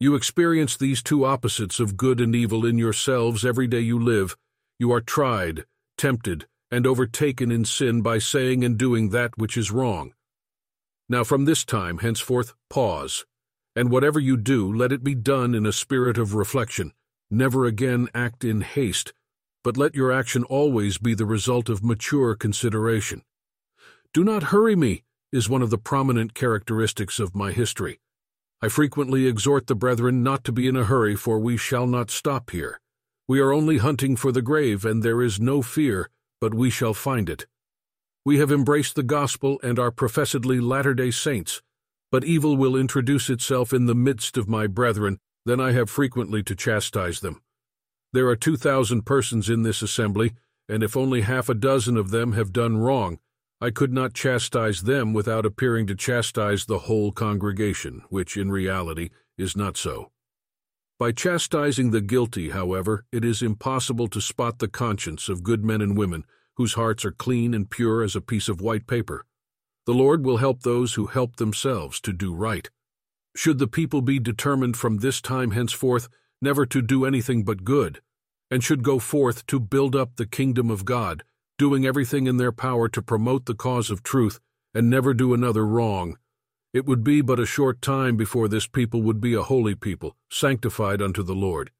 You 0.00 0.14
experience 0.14 0.76
these 0.76 1.02
two 1.02 1.24
opposites 1.24 1.80
of 1.80 1.96
good 1.96 2.20
and 2.20 2.34
evil 2.34 2.66
in 2.66 2.78
yourselves 2.78 3.44
every 3.44 3.66
day 3.66 3.80
you 3.80 3.98
live. 3.98 4.36
You 4.78 4.92
are 4.92 5.00
tried, 5.00 5.64
tempted, 5.96 6.46
and 6.70 6.86
overtaken 6.86 7.50
in 7.50 7.64
sin 7.64 8.02
by 8.02 8.18
saying 8.18 8.64
and 8.64 8.76
doing 8.76 9.10
that 9.10 9.38
which 9.38 9.56
is 9.56 9.70
wrong. 9.70 10.12
Now 11.08 11.22
from 11.22 11.44
this 11.44 11.64
time 11.64 11.98
henceforth 11.98 12.54
pause, 12.70 13.26
and 13.76 13.90
whatever 13.90 14.18
you 14.18 14.36
do, 14.36 14.72
let 14.72 14.92
it 14.92 15.04
be 15.04 15.14
done 15.14 15.54
in 15.54 15.66
a 15.66 15.72
spirit 15.72 16.16
of 16.16 16.34
reflection. 16.34 16.92
Never 17.30 17.66
again 17.66 18.08
act 18.14 18.44
in 18.44 18.62
haste, 18.62 19.12
but 19.62 19.76
let 19.76 19.94
your 19.94 20.12
action 20.12 20.44
always 20.44 20.98
be 20.98 21.14
the 21.14 21.26
result 21.26 21.68
of 21.68 21.84
mature 21.84 22.34
consideration. 22.34 23.22
Do 24.12 24.24
not 24.24 24.44
hurry 24.44 24.76
me, 24.76 25.02
is 25.32 25.48
one 25.48 25.62
of 25.62 25.70
the 25.70 25.78
prominent 25.78 26.32
characteristics 26.32 27.18
of 27.18 27.34
my 27.34 27.52
history. 27.52 27.98
I 28.62 28.68
frequently 28.68 29.26
exhort 29.26 29.66
the 29.66 29.74
brethren 29.74 30.22
not 30.22 30.44
to 30.44 30.52
be 30.52 30.68
in 30.68 30.76
a 30.76 30.84
hurry, 30.84 31.16
for 31.16 31.38
we 31.38 31.56
shall 31.56 31.86
not 31.86 32.10
stop 32.10 32.50
here. 32.50 32.80
We 33.26 33.40
are 33.40 33.52
only 33.52 33.78
hunting 33.78 34.16
for 34.16 34.32
the 34.32 34.42
grave, 34.42 34.84
and 34.84 35.02
there 35.02 35.20
is 35.20 35.40
no 35.40 35.60
fear, 35.60 36.08
but 36.40 36.54
we 36.54 36.70
shall 36.70 36.94
find 36.94 37.28
it. 37.28 37.46
We 38.26 38.38
have 38.38 38.50
embraced 38.50 38.94
the 38.94 39.02
gospel 39.02 39.60
and 39.62 39.78
are 39.78 39.90
professedly 39.90 40.58
Latter-day 40.58 41.10
Saints, 41.10 41.60
but 42.10 42.24
evil 42.24 42.56
will 42.56 42.74
introduce 42.74 43.28
itself 43.28 43.72
in 43.72 43.84
the 43.84 43.94
midst 43.94 44.38
of 44.38 44.48
my 44.48 44.66
brethren, 44.66 45.18
then 45.44 45.60
I 45.60 45.72
have 45.72 45.90
frequently 45.90 46.42
to 46.44 46.54
chastise 46.54 47.20
them. 47.20 47.42
There 48.14 48.28
are 48.28 48.36
two 48.36 48.56
thousand 48.56 49.04
persons 49.04 49.50
in 49.50 49.62
this 49.62 49.82
assembly, 49.82 50.32
and 50.70 50.82
if 50.82 50.96
only 50.96 51.20
half 51.20 51.50
a 51.50 51.54
dozen 51.54 51.98
of 51.98 52.10
them 52.10 52.32
have 52.32 52.50
done 52.52 52.78
wrong, 52.78 53.18
I 53.60 53.70
could 53.70 53.92
not 53.92 54.14
chastise 54.14 54.82
them 54.82 55.12
without 55.12 55.44
appearing 55.44 55.86
to 55.88 55.94
chastise 55.94 56.64
the 56.64 56.80
whole 56.80 57.12
congregation, 57.12 58.02
which 58.08 58.38
in 58.38 58.50
reality 58.50 59.10
is 59.36 59.54
not 59.54 59.76
so. 59.76 60.12
By 60.98 61.12
chastising 61.12 61.90
the 61.90 62.00
guilty, 62.00 62.50
however, 62.50 63.04
it 63.12 63.22
is 63.24 63.42
impossible 63.42 64.08
to 64.08 64.20
spot 64.20 64.60
the 64.60 64.68
conscience 64.68 65.28
of 65.28 65.42
good 65.42 65.62
men 65.62 65.82
and 65.82 65.98
women 65.98 66.24
whose 66.56 66.74
hearts 66.74 67.04
are 67.04 67.12
clean 67.12 67.54
and 67.54 67.70
pure 67.70 68.02
as 68.02 68.16
a 68.16 68.20
piece 68.20 68.48
of 68.48 68.60
white 68.60 68.86
paper. 68.86 69.24
The 69.86 69.94
Lord 69.94 70.24
will 70.24 70.38
help 70.38 70.62
those 70.62 70.94
who 70.94 71.06
help 71.06 71.36
themselves 71.36 72.00
to 72.02 72.12
do 72.12 72.34
right. 72.34 72.70
Should 73.36 73.58
the 73.58 73.66
people 73.66 74.00
be 74.00 74.18
determined 74.18 74.76
from 74.76 74.98
this 74.98 75.20
time 75.20 75.50
henceforth 75.50 76.08
never 76.40 76.64
to 76.66 76.80
do 76.80 77.04
anything 77.04 77.44
but 77.44 77.64
good, 77.64 78.00
and 78.50 78.62
should 78.62 78.82
go 78.82 78.98
forth 78.98 79.46
to 79.46 79.58
build 79.58 79.96
up 79.96 80.16
the 80.16 80.26
kingdom 80.26 80.70
of 80.70 80.84
God, 80.84 81.24
doing 81.58 81.84
everything 81.84 82.26
in 82.26 82.36
their 82.36 82.52
power 82.52 82.88
to 82.88 83.02
promote 83.02 83.46
the 83.46 83.54
cause 83.54 83.90
of 83.90 84.02
truth 84.02 84.40
and 84.74 84.90
never 84.90 85.14
do 85.14 85.34
another 85.34 85.66
wrong. 85.66 86.16
It 86.72 86.86
would 86.86 87.04
be 87.04 87.20
but 87.20 87.38
a 87.38 87.46
short 87.46 87.80
time 87.80 88.16
before 88.16 88.48
this 88.48 88.66
people 88.66 89.02
would 89.02 89.20
be 89.20 89.34
a 89.34 89.42
holy 89.42 89.74
people, 89.74 90.16
sanctified 90.30 91.00
unto 91.00 91.22
the 91.22 91.34
Lord. 91.34 91.70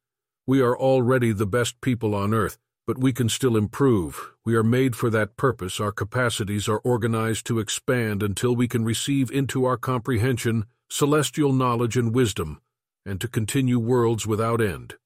We 0.46 0.60
are 0.60 0.78
already 0.78 1.32
the 1.32 1.46
best 1.46 1.80
people 1.80 2.14
on 2.14 2.32
earth, 2.32 2.58
but 2.86 2.98
we 2.98 3.12
can 3.12 3.28
still 3.28 3.56
improve. 3.56 4.32
We 4.44 4.54
are 4.54 4.62
made 4.62 4.94
for 4.94 5.10
that 5.10 5.36
purpose. 5.36 5.80
Our 5.80 5.92
capacities 5.92 6.68
are 6.68 6.78
organized 6.78 7.46
to 7.46 7.58
expand 7.58 8.22
until 8.22 8.54
we 8.54 8.68
can 8.68 8.84
receive 8.84 9.30
into 9.30 9.64
our 9.64 9.76
comprehension 9.76 10.66
celestial 10.90 11.52
knowledge 11.52 11.96
and 11.96 12.14
wisdom, 12.14 12.60
and 13.06 13.20
to 13.20 13.28
continue 13.28 13.78
worlds 13.78 14.26
without 14.26 14.60
end. 14.60 14.96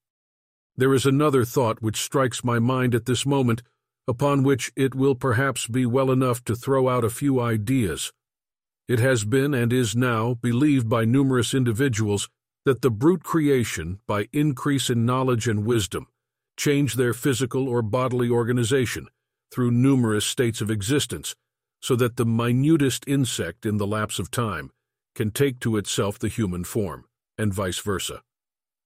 There 0.76 0.92
is 0.92 1.06
another 1.06 1.44
thought 1.44 1.80
which 1.80 2.00
strikes 2.00 2.44
my 2.44 2.58
mind 2.58 2.94
at 2.94 3.06
this 3.06 3.24
moment 3.24 3.62
upon 4.08 4.42
which 4.42 4.72
it 4.74 4.94
will 4.94 5.14
perhaps 5.14 5.66
be 5.66 5.84
well 5.84 6.10
enough 6.10 6.42
to 6.42 6.56
throw 6.56 6.88
out 6.88 7.04
a 7.04 7.10
few 7.10 7.40
ideas. 7.40 8.10
It 8.88 9.00
has 9.00 9.24
been 9.24 9.52
and 9.52 9.70
is 9.70 9.94
now 9.94 10.34
believed 10.34 10.88
by 10.88 11.04
numerous 11.04 11.52
individuals 11.52 12.30
that 12.64 12.80
the 12.80 12.90
brute 12.90 13.22
creation, 13.22 14.00
by 14.06 14.28
increase 14.32 14.88
in 14.88 15.04
knowledge 15.04 15.46
and 15.46 15.66
wisdom, 15.66 16.06
change 16.58 16.94
their 16.94 17.14
physical 17.14 17.68
or 17.68 17.80
bodily 17.80 18.28
organization 18.28 19.06
through 19.50 19.70
numerous 19.70 20.26
states 20.26 20.60
of 20.60 20.70
existence, 20.70 21.34
so 21.80 21.94
that 21.96 22.16
the 22.16 22.26
minutest 22.26 23.04
insect 23.06 23.64
in 23.64 23.78
the 23.78 23.86
lapse 23.86 24.18
of 24.18 24.30
time 24.30 24.70
can 25.14 25.30
take 25.30 25.60
to 25.60 25.76
itself 25.76 26.18
the 26.18 26.28
human 26.28 26.64
form, 26.64 27.04
and 27.38 27.54
vice 27.54 27.78
versa. 27.78 28.20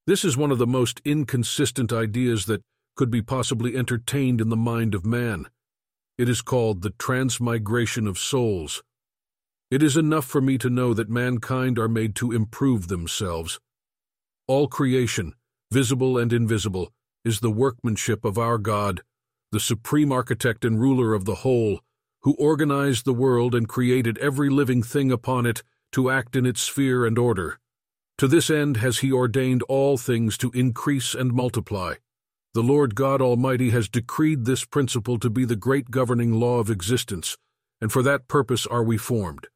This 0.07 0.25
is 0.25 0.37
one 0.37 0.51
of 0.51 0.59
the 0.59 0.67
most 0.67 1.01
inconsistent 1.05 1.93
ideas 1.93 2.47
that 2.47 2.63
could 2.95 3.11
be 3.11 3.23
possibly 3.23 3.77
entertained 3.77 4.41
in 4.41 4.51
the 4.51 4.57
mind 4.57 4.95
of 4.95 5.07
man. 5.07 5.47
It 6.19 6.29
is 6.29 6.43
called 6.43 6.83
the 6.83 6.95
transmigration 6.99 8.07
of 8.07 8.19
souls. 8.19 8.83
It 9.71 9.83
is 9.83 9.97
enough 9.97 10.27
for 10.27 10.43
me 10.43 10.59
to 10.59 10.69
know 10.69 10.93
that 10.93 11.09
mankind 11.09 11.79
are 11.79 11.89
made 11.89 12.15
to 12.17 12.33
improve 12.33 12.89
themselves. 12.89 13.59
All 14.47 14.69
creation, 14.69 15.35
visible 15.71 16.19
and 16.19 16.33
invisible, 16.33 16.93
is 17.25 17.41
the 17.41 17.51
workmanship 17.51 18.25
of 18.25 18.39
our 18.39 18.59
God, 18.59 19.03
the 19.53 19.61
supreme 19.61 20.11
architect 20.11 20.65
and 20.65 20.81
ruler 20.81 21.15
of 21.15 21.25
the 21.25 21.37
whole, 21.37 21.81
who 22.23 22.35
organized 22.35 23.05
the 23.05 23.13
world 23.13 23.55
and 23.55 23.69
created 23.69 24.19
every 24.19 24.49
living 24.49 24.83
thing 24.83 25.13
upon 25.13 25.47
it 25.47 25.63
to 25.93 26.11
act 26.11 26.35
in 26.35 26.47
its 26.47 26.63
sphere 26.63 27.05
and 27.05 27.19
order. 27.19 27.59
To 28.19 28.29
this 28.29 28.51
end 28.51 28.79
has 28.79 28.99
he 28.99 29.13
ordained 29.13 29.63
all 29.65 29.97
things 29.97 30.39
to 30.39 30.51
increase 30.53 31.15
and 31.15 31.33
multiply. 31.33 31.95
The 32.55 32.63
Lord 32.63 32.95
God 32.95 33.23
Almighty 33.23 33.71
has 33.71 33.89
decreed 33.89 34.45
this 34.45 34.65
principle 34.65 35.19
to 35.19 35.31
be 35.31 35.45
the 35.45 35.57
great 35.57 35.91
governing 35.91 36.33
law 36.33 36.59
of 36.59 36.71
existence, 36.71 37.37
and 37.81 37.91
for 37.91 38.03
that 38.03 38.29
purpose 38.29 38.67
are 38.67 38.85
we 38.85 38.99
formed. 38.99 39.49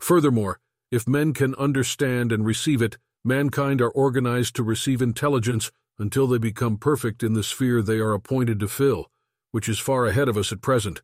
Furthermore, 0.00 0.60
if 0.90 1.08
men 1.08 1.32
can 1.32 1.54
understand 1.54 2.32
and 2.32 2.44
receive 2.44 2.82
it, 2.82 2.98
mankind 3.24 3.80
are 3.80 3.90
organized 3.90 4.54
to 4.56 4.62
receive 4.62 5.00
intelligence 5.00 5.70
until 5.98 6.26
they 6.26 6.38
become 6.38 6.76
perfect 6.76 7.22
in 7.22 7.34
the 7.34 7.42
sphere 7.42 7.82
they 7.82 7.98
are 7.98 8.12
appointed 8.12 8.60
to 8.60 8.68
fill, 8.68 9.10
which 9.50 9.68
is 9.68 9.78
far 9.78 10.06
ahead 10.06 10.28
of 10.28 10.36
us 10.36 10.52
at 10.52 10.60
present. 10.60 11.02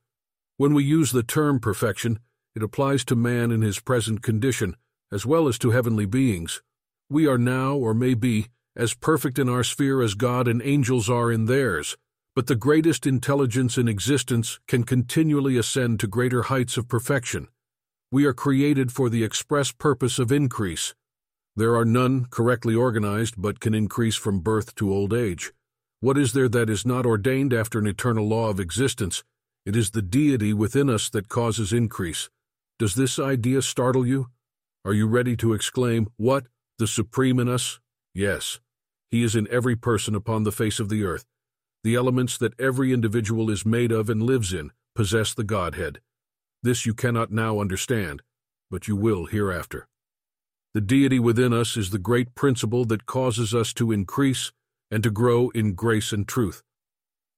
When 0.56 0.74
we 0.74 0.84
use 0.84 1.12
the 1.12 1.22
term 1.22 1.60
perfection, 1.60 2.18
it 2.54 2.62
applies 2.62 3.04
to 3.04 3.16
man 3.16 3.50
in 3.50 3.62
his 3.62 3.78
present 3.78 4.22
condition, 4.22 4.74
as 5.12 5.24
well 5.24 5.46
as 5.46 5.58
to 5.58 5.70
heavenly 5.70 6.06
beings. 6.06 6.62
We 7.08 7.26
are 7.26 7.38
now, 7.38 7.74
or 7.74 7.94
may 7.94 8.14
be, 8.14 8.48
as 8.74 8.94
perfect 8.94 9.38
in 9.38 9.48
our 9.48 9.64
sphere 9.64 10.02
as 10.02 10.14
God 10.14 10.48
and 10.48 10.62
angels 10.62 11.08
are 11.08 11.30
in 11.30 11.46
theirs, 11.46 11.96
but 12.34 12.46
the 12.46 12.56
greatest 12.56 13.06
intelligence 13.06 13.76
in 13.76 13.88
existence 13.88 14.60
can 14.68 14.84
continually 14.84 15.56
ascend 15.56 16.00
to 16.00 16.06
greater 16.06 16.42
heights 16.42 16.76
of 16.76 16.88
perfection. 16.88 17.48
We 18.12 18.24
are 18.24 18.32
created 18.32 18.92
for 18.92 19.10
the 19.10 19.24
express 19.24 19.72
purpose 19.72 20.18
of 20.18 20.30
increase. 20.30 20.94
There 21.58 21.74
are 21.74 21.84
none 21.84 22.26
correctly 22.26 22.76
organized 22.76 23.34
but 23.36 23.58
can 23.58 23.74
increase 23.74 24.14
from 24.14 24.38
birth 24.38 24.76
to 24.76 24.92
old 24.92 25.12
age. 25.12 25.52
What 25.98 26.16
is 26.16 26.32
there 26.32 26.48
that 26.48 26.70
is 26.70 26.86
not 26.86 27.04
ordained 27.04 27.52
after 27.52 27.80
an 27.80 27.86
eternal 27.88 28.28
law 28.28 28.48
of 28.48 28.60
existence? 28.60 29.24
It 29.66 29.74
is 29.74 29.90
the 29.90 30.00
deity 30.00 30.52
within 30.52 30.88
us 30.88 31.10
that 31.10 31.28
causes 31.28 31.72
increase. 31.72 32.30
Does 32.78 32.94
this 32.94 33.18
idea 33.18 33.60
startle 33.62 34.06
you? 34.06 34.28
Are 34.84 34.92
you 34.92 35.08
ready 35.08 35.36
to 35.38 35.52
exclaim, 35.52 36.06
What? 36.16 36.46
The 36.78 36.86
Supreme 36.86 37.40
in 37.40 37.48
us? 37.48 37.80
Yes. 38.14 38.60
He 39.10 39.24
is 39.24 39.34
in 39.34 39.48
every 39.50 39.74
person 39.74 40.14
upon 40.14 40.44
the 40.44 40.52
face 40.52 40.78
of 40.78 40.88
the 40.88 41.02
earth. 41.02 41.26
the 41.84 41.94
elements 41.94 42.36
that 42.38 42.58
every 42.60 42.92
individual 42.92 43.50
is 43.50 43.64
made 43.64 43.92
of 43.92 44.10
and 44.10 44.22
lives 44.22 44.52
in, 44.52 44.70
possess 44.94 45.34
the 45.34 45.44
Godhead. 45.44 46.00
This 46.62 46.84
you 46.86 46.94
cannot 46.94 47.30
now 47.30 47.60
understand, 47.60 48.22
but 48.70 48.88
you 48.88 48.96
will 48.96 49.26
hereafter. 49.26 49.88
The 50.78 50.82
deity 50.82 51.18
within 51.18 51.52
us 51.52 51.76
is 51.76 51.90
the 51.90 51.98
great 51.98 52.36
principle 52.36 52.84
that 52.84 53.04
causes 53.04 53.52
us 53.52 53.72
to 53.72 53.90
increase 53.90 54.52
and 54.92 55.02
to 55.02 55.10
grow 55.10 55.48
in 55.48 55.74
grace 55.74 56.12
and 56.12 56.24
truth. 56.24 56.62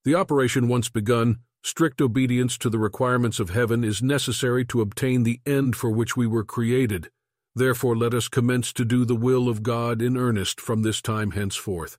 The 0.05 0.14
operation 0.14 0.68
once 0.68 0.90
begun, 0.90 1.38
strict 1.64 2.03
obedience 2.03 2.59
to 2.59 2.68
the 2.68 2.79
requirements 2.79 3.40
of 3.40 3.48
heaven 3.48 3.83
is 3.83 4.03
necessary 4.03 4.66
to 4.66 4.83
obtain 4.83 5.22
the 5.22 5.40
end 5.46 5.74
for 5.74 5.90
which 5.90 6.18
we 6.18 6.26
were 6.26 6.44
created. 6.44 7.09
Therefore 7.55 7.96
let 7.96 8.12
us 8.12 8.29
commence 8.29 8.74
to 8.74 8.85
do 8.85 9.07
the 9.07 9.16
will 9.16 9.48
of 9.48 9.62
God 9.62 10.03
in 10.03 10.18
earnest 10.18 10.61
from 10.61 10.83
this 10.83 11.00
time 11.00 11.31
henceforth. 11.31 11.96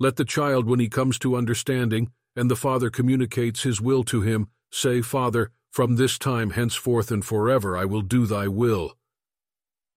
Let 0.00 0.16
the 0.16 0.24
child, 0.24 0.66
when 0.66 0.80
he 0.80 0.88
comes 0.88 1.20
to 1.20 1.36
understanding, 1.36 2.10
and 2.34 2.50
the 2.50 2.56
Father 2.56 2.90
communicates 2.90 3.62
his 3.62 3.80
will 3.80 4.02
to 4.02 4.22
him, 4.22 4.48
say, 4.72 5.02
Father, 5.02 5.52
from 5.70 5.94
this 5.94 6.18
time 6.18 6.50
henceforth 6.50 7.12
and 7.12 7.24
forever 7.24 7.76
I 7.76 7.84
will 7.84 8.02
do 8.02 8.26
thy 8.26 8.48
will. 8.48 8.97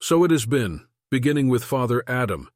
So 0.03 0.23
it 0.23 0.31
has 0.31 0.47
been, 0.47 0.87
beginning 1.11 1.47
with 1.47 1.63
Father 1.63 2.03
Adam, 2.07 2.49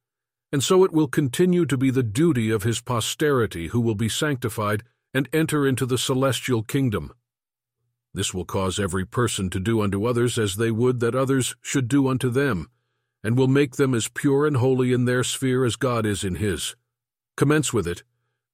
and 0.51 0.63
so 0.63 0.83
it 0.83 0.91
will 0.91 1.07
continue 1.07 1.67
to 1.67 1.77
be 1.77 1.91
the 1.91 2.01
duty 2.01 2.49
of 2.49 2.63
his 2.63 2.81
posterity 2.81 3.67
who 3.67 3.79
will 3.79 3.93
be 3.93 4.09
sanctified 4.09 4.81
and 5.13 5.29
enter 5.31 5.67
into 5.67 5.85
the 5.85 5.99
celestial 5.99 6.63
kingdom. 6.63 7.13
This 8.15 8.33
will 8.33 8.45
cause 8.45 8.79
every 8.79 9.05
person 9.05 9.51
to 9.51 9.59
do 9.59 9.81
unto 9.81 10.05
others 10.05 10.39
as 10.39 10.55
they 10.55 10.71
would 10.71 10.99
that 11.01 11.13
others 11.13 11.55
should 11.61 11.87
do 11.87 12.07
unto 12.07 12.31
them, 12.31 12.67
and 13.23 13.37
will 13.37 13.47
make 13.47 13.75
them 13.75 13.93
as 13.93 14.07
pure 14.07 14.47
and 14.47 14.57
holy 14.57 14.91
in 14.91 15.05
their 15.05 15.23
sphere 15.23 15.65
as 15.65 15.75
God 15.75 16.03
is 16.03 16.23
in 16.23 16.35
his. 16.35 16.75
Commence 17.37 17.71
with 17.71 17.87
it, 17.87 18.01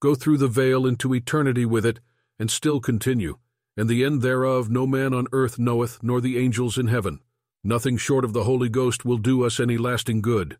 go 0.02 0.16
through 0.16 0.38
the 0.38 0.50
veil 0.50 0.86
into 0.86 1.16
eternity 1.16 1.64
with 1.64 1.86
it, 1.86 2.02
and 2.38 2.52
still 2.52 2.82
continue, 2.82 3.38
and 3.78 3.88
the 3.88 4.04
end 4.04 4.22
thereof 4.22 4.70
no 4.70 4.86
man 4.86 5.14
on 5.14 5.28
earth 5.32 5.58
knoweth, 5.58 6.04
nor 6.04 6.20
the 6.20 6.38
angels 6.38 6.78
in 6.78 6.88
heaven. 6.88 7.22
Nothing 7.64 7.96
short 7.96 8.26
of 8.26 8.34
the 8.34 8.46
Holy 8.46 8.70
Ghost 8.70 9.06
will 9.06 9.18
do 9.18 9.46
us 9.46 9.60
any 9.60 9.78
lasting 9.78 10.22
good. 10.22 10.58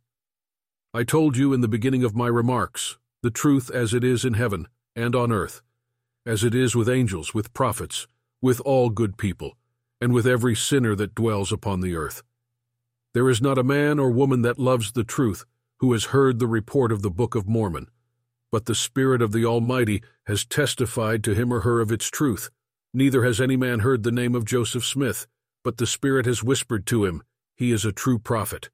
I 0.94 1.04
told 1.04 1.36
you 1.36 1.52
in 1.52 1.62
the 1.62 1.68
beginning 1.68 2.04
of 2.04 2.16
my 2.16 2.28
remarks, 2.28 2.98
the 3.24 3.32
truth 3.32 3.72
as 3.72 3.94
it 3.94 4.04
is 4.04 4.24
in 4.24 4.36
heaven 4.36 4.68
and 4.96 5.16
on 5.16 5.32
earth, 5.32 5.62
as 6.28 6.44
it 6.44 6.54
is 6.54 6.76
with 6.76 6.88
angels, 6.88 7.34
with 7.34 7.54
prophets, 7.54 8.08
with 8.40 8.62
all 8.62 8.92
good 8.92 9.18
people, 9.18 9.58
and 10.00 10.14
with 10.14 10.28
every 10.28 10.56
sinner 10.56 10.96
that 10.96 11.16
dwells 11.16 11.52
upon 11.52 11.82
the 11.82 11.96
earth. 11.96 12.22
There 13.14 13.30
is 13.30 13.42
not 13.42 13.58
a 13.58 13.64
man 13.64 13.98
or 13.98 14.12
woman 14.12 14.44
that 14.44 14.60
loves 14.60 14.92
the 14.92 15.04
truth 15.04 15.44
who 15.80 15.92
has 15.94 16.06
heard 16.06 16.38
the 16.38 16.48
report 16.48 16.92
of 16.92 17.02
the 17.02 17.10
Book 17.10 17.34
of 17.34 17.48
Mormon, 17.48 17.90
but 18.52 18.66
the 18.68 18.76
Spirit 18.76 19.24
of 19.24 19.32
the 19.32 19.46
Almighty 19.46 20.04
has 20.28 20.46
testified 20.46 21.24
to 21.24 21.34
him 21.34 21.52
or 21.52 21.62
her 21.62 21.82
of 21.82 21.92
its 21.92 22.10
truth. 22.10 22.52
Neither 22.94 23.24
has 23.24 23.42
any 23.42 23.58
man 23.58 23.80
heard 23.80 24.04
the 24.04 24.12
name 24.12 24.36
of 24.36 24.46
Joseph 24.46 24.86
Smith, 24.86 25.26
but 25.64 25.78
the 25.78 25.88
Spirit 25.88 26.26
has 26.26 26.44
whispered 26.44 26.86
to 26.88 27.06
him, 27.06 27.24
He 27.56 27.72
is 27.72 27.86
a 27.86 27.92
true 27.92 28.20
prophet. 28.20 28.70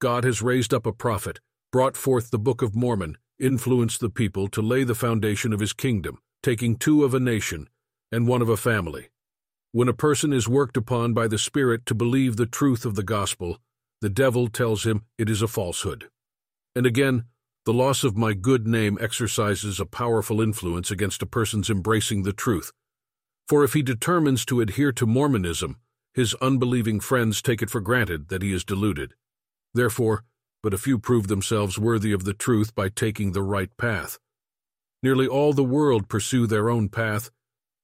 God 0.00 0.24
has 0.24 0.42
raised 0.42 0.74
up 0.74 0.86
a 0.86 0.92
prophet, 0.92 1.40
brought 1.72 1.96
forth 1.96 2.30
the 2.30 2.38
Book 2.38 2.62
of 2.62 2.74
Mormon, 2.74 3.16
influenced 3.38 4.00
the 4.00 4.10
people 4.10 4.48
to 4.48 4.62
lay 4.62 4.84
the 4.84 4.94
foundation 4.94 5.52
of 5.52 5.60
his 5.60 5.72
kingdom, 5.72 6.18
taking 6.42 6.76
two 6.76 7.04
of 7.04 7.14
a 7.14 7.20
nation 7.20 7.68
and 8.12 8.26
one 8.26 8.42
of 8.42 8.48
a 8.48 8.56
family. 8.56 9.08
When 9.72 9.88
a 9.88 9.92
person 9.94 10.32
is 10.32 10.48
worked 10.48 10.76
upon 10.76 11.12
by 11.12 11.28
the 11.28 11.38
Spirit 11.38 11.84
to 11.86 11.94
believe 11.94 12.36
the 12.36 12.46
truth 12.46 12.84
of 12.84 12.94
the 12.94 13.02
gospel, 13.02 13.58
the 14.00 14.08
devil 14.08 14.48
tells 14.48 14.84
him 14.84 15.02
it 15.18 15.28
is 15.28 15.42
a 15.42 15.48
falsehood. 15.48 16.08
And 16.74 16.86
again, 16.86 17.24
the 17.64 17.72
loss 17.72 18.04
of 18.04 18.16
my 18.16 18.32
good 18.32 18.66
name 18.66 18.96
exercises 19.00 19.80
a 19.80 19.86
powerful 19.86 20.40
influence 20.40 20.90
against 20.90 21.22
a 21.22 21.26
person's 21.26 21.68
embracing 21.68 22.22
the 22.22 22.32
truth. 22.32 22.72
For 23.48 23.64
if 23.64 23.72
he 23.72 23.82
determines 23.82 24.44
to 24.46 24.60
adhere 24.60 24.92
to 24.92 25.06
Mormonism, 25.06 25.76
his 26.16 26.34
unbelieving 26.40 26.98
friends 26.98 27.42
take 27.42 27.60
it 27.60 27.68
for 27.68 27.82
granted 27.82 28.30
that 28.30 28.40
he 28.40 28.50
is 28.50 28.64
deluded. 28.64 29.12
Therefore, 29.74 30.24
but 30.62 30.72
a 30.72 30.78
few 30.78 30.98
prove 30.98 31.28
themselves 31.28 31.78
worthy 31.78 32.10
of 32.10 32.24
the 32.24 32.32
truth 32.32 32.74
by 32.74 32.88
taking 32.88 33.32
the 33.32 33.42
right 33.42 33.68
path. 33.76 34.18
Nearly 35.02 35.28
all 35.28 35.52
the 35.52 35.62
world 35.62 36.08
pursue 36.08 36.46
their 36.46 36.70
own 36.70 36.88
path. 36.88 37.30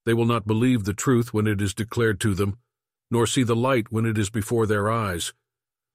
They 0.06 0.14
will 0.14 0.24
not 0.24 0.46
believe 0.46 0.84
the 0.84 0.94
truth 0.94 1.34
when 1.34 1.46
it 1.46 1.60
is 1.60 1.74
declared 1.74 2.20
to 2.20 2.32
them, 2.32 2.56
nor 3.10 3.26
see 3.26 3.42
the 3.42 3.54
light 3.54 3.92
when 3.92 4.06
it 4.06 4.16
is 4.16 4.30
before 4.30 4.66
their 4.66 4.90
eyes. 4.90 5.34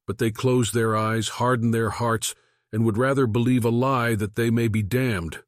But 0.05 0.19
they 0.19 0.29
close 0.29 0.71
their 0.71 0.95
eyes, 0.95 1.29
harden 1.29 1.71
their 1.71 1.89
hearts, 1.89 2.35
and 2.71 2.85
would 2.85 2.99
rather 2.99 3.25
believe 3.25 3.65
a 3.65 3.71
lie 3.71 4.13
that 4.13 4.35
they 4.35 4.51
may 4.51 4.67
be 4.67 4.83
damned. 4.83 5.39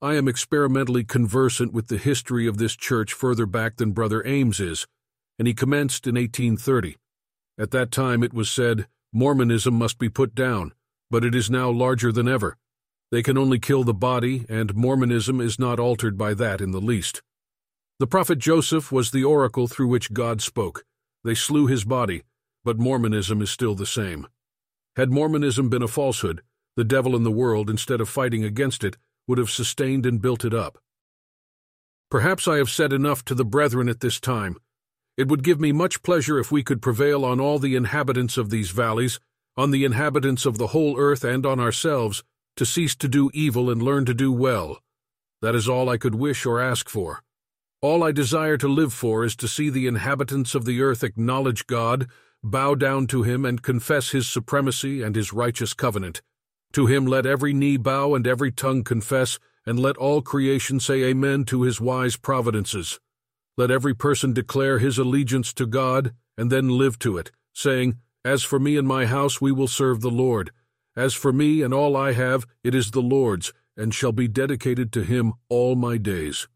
I 0.00 0.14
am 0.14 0.26
experimentally 0.26 1.04
conversant 1.04 1.74
with 1.74 1.88
the 1.88 1.98
history 1.98 2.46
of 2.46 2.56
this 2.56 2.76
church 2.76 3.12
further 3.12 3.44
back 3.44 3.76
than 3.76 3.92
Brother 3.92 4.26
Ames 4.26 4.58
is, 4.58 4.86
and 5.38 5.48
he 5.48 5.54
commenced 5.54 6.06
in 6.06 6.14
1830. 6.14 6.96
At 7.58 7.70
that 7.70 7.90
time 7.90 8.22
it 8.22 8.34
was 8.34 8.50
said, 8.50 8.86
Mormonism 9.12 9.74
must 9.74 9.98
be 9.98 10.08
put 10.08 10.34
down, 10.34 10.72
but 11.10 11.24
it 11.24 11.34
is 11.34 11.50
now 11.50 11.70
larger 11.70 12.12
than 12.12 12.28
ever. 12.28 12.56
They 13.10 13.22
can 13.22 13.38
only 13.38 13.58
kill 13.58 13.84
the 13.84 13.94
body, 13.94 14.44
and 14.48 14.74
Mormonism 14.74 15.40
is 15.40 15.58
not 15.58 15.78
altered 15.78 16.18
by 16.18 16.34
that 16.34 16.60
in 16.60 16.72
the 16.72 16.80
least. 16.80 17.22
The 17.98 18.06
prophet 18.06 18.38
Joseph 18.38 18.92
was 18.92 19.10
the 19.10 19.24
oracle 19.24 19.68
through 19.68 19.88
which 19.88 20.12
God 20.12 20.42
spoke. 20.42 20.84
They 21.24 21.34
slew 21.34 21.66
his 21.66 21.84
body, 21.84 22.22
but 22.64 22.78
Mormonism 22.78 23.40
is 23.40 23.50
still 23.50 23.74
the 23.74 23.86
same. 23.86 24.26
Had 24.96 25.10
Mormonism 25.10 25.68
been 25.68 25.82
a 25.82 25.88
falsehood, 25.88 26.42
the 26.76 26.84
devil 26.84 27.16
in 27.16 27.22
the 27.22 27.30
world, 27.30 27.70
instead 27.70 28.00
of 28.00 28.08
fighting 28.08 28.44
against 28.44 28.84
it, 28.84 28.98
would 29.26 29.38
have 29.38 29.50
sustained 29.50 30.04
and 30.04 30.20
built 30.20 30.44
it 30.44 30.52
up. 30.52 30.78
Perhaps 32.10 32.46
I 32.46 32.56
have 32.56 32.70
said 32.70 32.92
enough 32.92 33.24
to 33.24 33.34
the 33.34 33.44
brethren 33.44 33.88
at 33.88 34.00
this 34.00 34.20
time. 34.20 34.56
It 35.16 35.28
would 35.28 35.42
give 35.42 35.58
me 35.58 35.72
much 35.72 36.02
pleasure 36.02 36.38
if 36.38 36.52
we 36.52 36.62
could 36.62 36.82
prevail 36.82 37.24
on 37.24 37.40
all 37.40 37.58
the 37.58 37.74
inhabitants 37.74 38.36
of 38.36 38.50
these 38.50 38.70
valleys, 38.70 39.18
on 39.56 39.70
the 39.70 39.84
inhabitants 39.84 40.44
of 40.44 40.58
the 40.58 40.68
whole 40.68 40.98
earth, 40.98 41.24
and 41.24 41.46
on 41.46 41.58
ourselves, 41.58 42.22
to 42.56 42.66
cease 42.66 42.94
to 42.96 43.08
do 43.08 43.30
evil 43.32 43.70
and 43.70 43.82
learn 43.82 44.04
to 44.04 44.14
do 44.14 44.30
well. 44.30 44.82
That 45.40 45.54
is 45.54 45.68
all 45.68 45.88
I 45.88 45.96
could 45.96 46.14
wish 46.14 46.44
or 46.44 46.60
ask 46.60 46.88
for. 46.88 47.22
All 47.80 48.02
I 48.02 48.12
desire 48.12 48.58
to 48.58 48.68
live 48.68 48.92
for 48.92 49.24
is 49.24 49.36
to 49.36 49.48
see 49.48 49.70
the 49.70 49.86
inhabitants 49.86 50.54
of 50.54 50.66
the 50.66 50.82
earth 50.82 51.02
acknowledge 51.02 51.66
God, 51.66 52.08
bow 52.42 52.74
down 52.74 53.06
to 53.08 53.22
him, 53.22 53.44
and 53.44 53.62
confess 53.62 54.10
his 54.10 54.28
supremacy 54.28 55.02
and 55.02 55.16
his 55.16 55.32
righteous 55.32 55.72
covenant. 55.72 56.20
To 56.72 56.86
him 56.86 57.06
let 57.06 57.24
every 57.24 57.54
knee 57.54 57.78
bow 57.78 58.14
and 58.14 58.26
every 58.26 58.52
tongue 58.52 58.84
confess, 58.84 59.38
and 59.64 59.80
let 59.80 59.96
all 59.96 60.20
creation 60.20 60.78
say 60.78 61.04
Amen 61.04 61.44
to 61.44 61.62
his 61.62 61.80
wise 61.80 62.16
providences. 62.16 63.00
Let 63.58 63.70
every 63.70 63.94
person 63.94 64.34
declare 64.34 64.78
his 64.78 64.98
allegiance 64.98 65.54
to 65.54 65.64
God, 65.64 66.12
and 66.36 66.52
then 66.52 66.68
live 66.68 66.98
to 66.98 67.16
it, 67.16 67.30
saying, 67.54 67.96
As 68.22 68.42
for 68.42 68.58
me 68.58 68.76
and 68.76 68.86
my 68.86 69.06
house, 69.06 69.40
we 69.40 69.50
will 69.50 69.68
serve 69.68 70.02
the 70.02 70.10
Lord. 70.10 70.50
As 70.94 71.14
for 71.14 71.32
me 71.32 71.62
and 71.62 71.72
all 71.72 71.96
I 71.96 72.12
have, 72.12 72.46
it 72.62 72.74
is 72.74 72.90
the 72.90 73.00
Lord's, 73.00 73.54
and 73.74 73.94
shall 73.94 74.12
be 74.12 74.28
dedicated 74.28 74.92
to 74.92 75.04
him 75.04 75.32
all 75.48 75.74
my 75.74 75.96
days. 75.96 76.48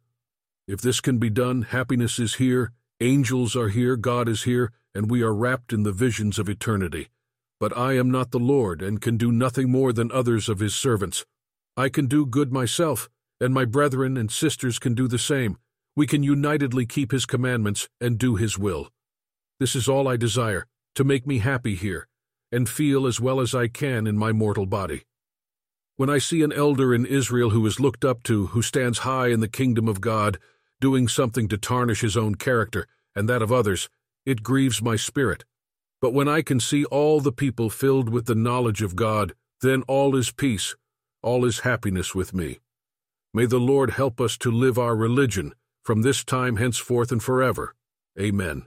If 0.68 0.82
this 0.82 1.00
can 1.00 1.18
be 1.18 1.30
done, 1.30 1.62
happiness 1.62 2.18
is 2.18 2.34
here, 2.34 2.72
angels 3.00 3.56
are 3.56 3.70
here, 3.70 3.96
God 3.96 4.28
is 4.28 4.42
here, 4.42 4.70
and 4.94 5.10
we 5.10 5.22
are 5.22 5.34
wrapped 5.34 5.72
in 5.72 5.84
the 5.84 5.92
visions 5.92 6.38
of 6.38 6.50
eternity. 6.50 7.08
But 7.58 7.76
I 7.76 7.94
am 7.94 8.10
not 8.10 8.30
the 8.30 8.38
Lord, 8.38 8.82
and 8.82 9.00
can 9.00 9.16
do 9.16 9.32
nothing 9.32 9.70
more 9.70 9.94
than 9.94 10.12
others 10.12 10.50
of 10.50 10.60
his 10.60 10.74
servants. 10.74 11.24
I 11.78 11.88
can 11.88 12.06
do 12.06 12.26
good 12.26 12.52
myself, 12.52 13.08
and 13.40 13.54
my 13.54 13.64
brethren 13.64 14.18
and 14.18 14.30
sisters 14.30 14.78
can 14.78 14.94
do 14.94 15.08
the 15.08 15.18
same 15.18 15.56
we 16.00 16.06
can 16.06 16.22
unitedly 16.22 16.86
keep 16.86 17.12
His 17.12 17.26
commandments 17.26 17.86
and 18.00 18.16
do 18.16 18.36
His 18.36 18.56
will. 18.56 18.88
This 19.58 19.76
is 19.76 19.86
all 19.86 20.08
I 20.08 20.16
desire, 20.16 20.66
to 20.94 21.04
make 21.04 21.26
me 21.26 21.40
happy 21.40 21.74
here, 21.74 22.08
and 22.50 22.66
feel 22.66 23.06
as 23.06 23.20
well 23.20 23.38
as 23.38 23.54
I 23.54 23.68
can 23.68 24.06
in 24.06 24.16
my 24.16 24.32
mortal 24.32 24.64
body. 24.64 25.02
When 25.98 26.08
I 26.08 26.16
see 26.16 26.42
an 26.42 26.54
elder 26.54 26.94
in 26.94 27.04
Israel 27.04 27.50
who 27.50 27.66
is 27.66 27.80
looked 27.80 28.02
up 28.02 28.22
to, 28.22 28.46
who 28.46 28.62
stands 28.62 29.00
high 29.00 29.26
in 29.26 29.40
the 29.40 29.46
kingdom 29.46 29.88
of 29.88 30.00
God, 30.00 30.38
doing 30.80 31.06
something 31.06 31.48
to 31.48 31.58
tarnish 31.58 32.00
his 32.00 32.16
own 32.16 32.36
character 32.36 32.86
and 33.14 33.28
that 33.28 33.42
of 33.42 33.52
others, 33.52 33.90
it 34.24 34.42
grieves 34.42 34.80
my 34.80 34.96
spirit. 34.96 35.44
But 36.00 36.14
when 36.14 36.28
I 36.28 36.40
can 36.40 36.60
see 36.60 36.86
all 36.86 37.20
the 37.20 37.30
people 37.30 37.68
filled 37.68 38.08
with 38.08 38.24
the 38.24 38.34
knowledge 38.34 38.80
of 38.80 38.96
God, 38.96 39.34
then 39.60 39.82
all 39.82 40.16
is 40.16 40.32
peace, 40.32 40.76
all 41.20 41.44
is 41.44 41.60
happiness 41.60 42.14
with 42.14 42.32
me. 42.32 42.58
May 43.34 43.44
the 43.44 43.60
Lord 43.60 43.90
help 43.90 44.18
us 44.18 44.38
to 44.38 44.50
live 44.50 44.78
our 44.78 44.96
religion 44.96 45.52
from 45.82 46.02
this 46.02 46.24
time 46.24 46.56
henceforth 46.56 47.12
and 47.12 47.22
forever. 47.22 47.74
Amen. 48.18 48.64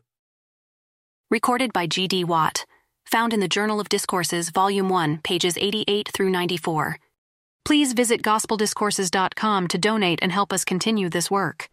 Recorded 1.29 1.73
by 1.73 1.87
G.D. 1.87 2.23
Watt. 2.25 2.65
Found 3.07 3.33
in 3.33 3.39
the 3.39 3.47
Journal 3.47 3.79
of 3.79 3.89
Discourses, 3.89 4.49
Volume 4.49 4.89
1, 4.89 5.19
pages 5.23 5.57
88 5.57 6.09
through 6.13 6.29
94. 6.29 6.97
Please 7.65 7.93
visit 7.93 8.21
gospeldiscourses.com 8.21 9.67
to 9.67 9.77
donate 9.77 10.19
and 10.21 10.31
help 10.31 10.53
us 10.53 10.65
continue 10.65 11.09
this 11.09 11.31
work. 11.31 11.69